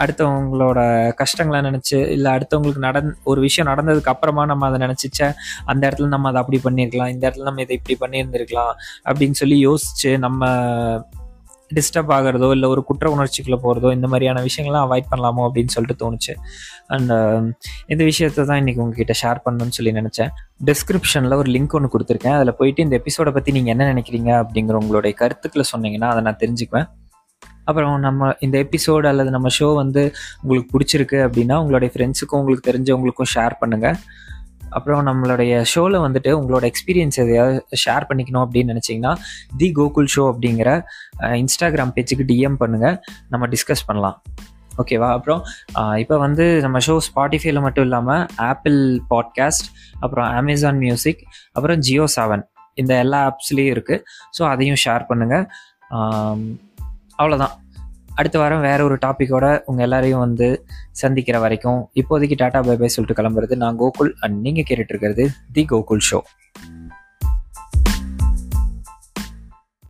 அடுத்தவங்களோட 0.00 0.78
கஷ்டங்களை 1.14 1.60
நினச்சி 1.60 1.96
இல்லை 2.08 2.30
அடுத்தவங்களுக்கு 2.32 2.82
நடந் 2.82 3.12
ஒரு 3.24 3.40
விஷயம் 3.40 3.68
நடந்ததுக்கு 3.68 4.08
அப்புறமா 4.08 4.44
நம்ம 4.46 4.66
அதை 4.68 4.80
நினச்சிச்ச 4.86 5.20
அந்த 5.66 5.82
இடத்துல 5.88 6.08
நம்ம 6.08 6.28
அதை 6.28 6.40
அப்படி 6.40 6.60
பண்ணியிருக்கலாம் 6.64 7.08
இந்த 7.08 7.22
இடத்துல 7.26 7.42
நம்ம 7.42 7.62
இதை 7.62 7.76
இப்படி 7.76 7.96
பண்ணியிருந்திருக்கலாம் 8.00 8.72
அப்படின்னு 9.04 9.34
சொல்லி 9.34 9.58
யோசிச்சு 9.66 10.12
நம்ம 10.18 10.42
டிஸ்டர்ப் 11.76 12.10
ஆகிறதோ 12.16 12.48
இல்லை 12.56 12.68
ஒரு 12.74 12.82
குற்ற 12.88 13.06
உணர்ச்சிக்குள்ளே 13.14 13.58
போகிறதோ 13.64 13.88
இந்த 13.96 14.06
மாதிரியான 14.12 14.42
விஷயங்கள்லாம் 14.48 14.86
அவாய்ட் 14.86 15.08
பண்ணலாமோ 15.12 15.42
அப்படின்னு 15.48 15.74
சொல்லிட்டு 15.76 15.96
தோணுச்சு. 16.02 16.34
அண்ட் 16.94 17.10
um, 17.16 17.48
இந்த 17.92 18.02
விஷயத்தை 18.10 18.44
தான் 18.50 18.60
இன்றைக்கி 18.62 18.82
உங்ககிட்ட 18.84 19.16
ஷேர் 19.22 19.42
பண்ணணும்னு 19.46 19.76
சொல்லி 19.78 19.92
நினச்சேன். 20.00 20.30
டிஸ்கிரிப்ஷனில் 20.70 21.38
ஒரு 21.40 21.50
லிங்க் 21.56 21.76
ஒன்று 21.78 21.92
கொடுத்துருக்கேன். 21.94 22.36
அதில் 22.38 22.56
போயிட்டு 22.60 22.86
இந்த 22.86 22.96
எபிசோடை 23.00 23.32
பற்றி 23.36 23.52
நீங்கள் 23.58 23.74
என்ன 23.74 23.86
நினைக்கிறீங்க 23.92 24.30
அப்படிங்கிற 24.42 24.78
உங்களுடைய 24.82 25.14
கருத்துக்களை 25.22 25.66
சொன்னீங்கன்னா 25.72 26.10
அதை 26.14 26.22
நான் 26.28 26.40
தெரிஞ்சுக்குவேன். 26.44 26.88
அப்புறம் 27.68 27.94
நம்ம 28.06 28.28
இந்த 28.44 28.56
எபிசோடு 28.64 29.06
அல்லது 29.10 29.30
நம்ம 29.34 29.48
ஷோ 29.58 29.66
வந்து 29.82 30.02
உங்களுக்கு 30.42 30.70
பிடிச்சிருக்கு 30.74 31.18
அப்படின்னா 31.26 31.56
உங்களுடைய 31.62 31.90
ஃப்ரெண்ட்ஸுக்கும் 31.94 32.40
உங்களுக்கு 32.42 32.68
தெரிஞ்சவங்களுக்கும் 32.70 33.30
ஷேர் 33.34 33.56
பண்ணுங்கள் 33.62 33.98
அப்புறம் 34.70 35.06
நம்மளுடைய 35.06 35.62
ஷோவில் 35.62 35.98
வந்துட்டு 35.98 36.32
உங்களோட 36.32 36.70
எக்ஸ்பீரியன்ஸ் 36.70 37.16
எதையாவது 37.16 37.64
ஷேர் 37.86 38.06
பண்ணிக்கணும் 38.08 38.44
அப்படின்னு 38.44 38.74
நினச்சிங்கன்னா 38.74 39.16
தி 39.56 39.72
கோகுல் 39.72 40.08
ஷோ 40.16 40.34
அப்படிங்கிற 40.34 40.82
இன்ஸ்டாகிராம் 41.20 41.92
பேஜுக்கு 41.96 42.26
டிஎம் 42.26 42.56
பண்ணுங்கள் 42.60 42.96
நம்ம 43.28 43.46
டிஸ்கஸ் 43.46 43.86
பண்ணலாம். 43.86 44.22
ஓகேவா 44.78 45.10
அப்புறம் 45.12 45.42
இப்போ 45.96 46.18
வந்து 46.18 46.60
நம்ம 46.60 46.78
ஷோ 46.78 46.98
ஸ்பாட்டிஃபைல 46.98 47.60
மட்டும் 47.60 47.84
இல்லாமல் 47.84 48.26
ஆப்பிள் 48.36 49.00
பாட்காஸ்ட் 49.10 49.66
அப்புறம் 50.00 50.28
அமேசான் 50.30 50.78
மியூசிக் 50.78 51.22
அப்புறம் 51.52 51.80
ஜியோ 51.80 52.04
செவன் 52.16 52.42
இந்த 52.74 52.98
எல்லா 52.98 53.30
ஆப்ஸ்லேயும் 53.30 53.72
இருக்குது 53.76 54.02
ஸோ 54.38 54.48
அதையும் 54.48 54.80
ஷேர் 54.84 55.08
பண்ணுங்கள் 55.08 55.46
அவ்வளோதான் 57.18 57.54
அடுத்த 58.18 58.36
வாரம் 58.38 58.60
வேற 58.60 58.78
ஒரு 58.84 58.96
டாப்பிக்கோட 58.96 59.46
உங்கள் 59.64 59.84
எல்லாரையும் 59.84 60.18
வந்து 60.18 60.48
சந்திக்கிற 60.92 61.36
வரைக்கும் 61.38 61.80
இப்போதைக்கு 61.94 62.38
டாடா 62.38 62.60
பை 62.60 62.76
பை 62.76 62.88
சொல்லிட்டு 62.88 63.18
கிளம்புறது 63.22 63.56
நான் 63.56 63.78
கோகுல் 63.78 64.12
அண்ட் 64.20 64.38
நீங்கள் 64.40 64.66
கேட்டுட்டு 64.68 64.94
இருக்கிறது 64.94 65.26
தி 65.52 65.64
கோகுல் 65.68 66.04
ஷோ 66.08 66.20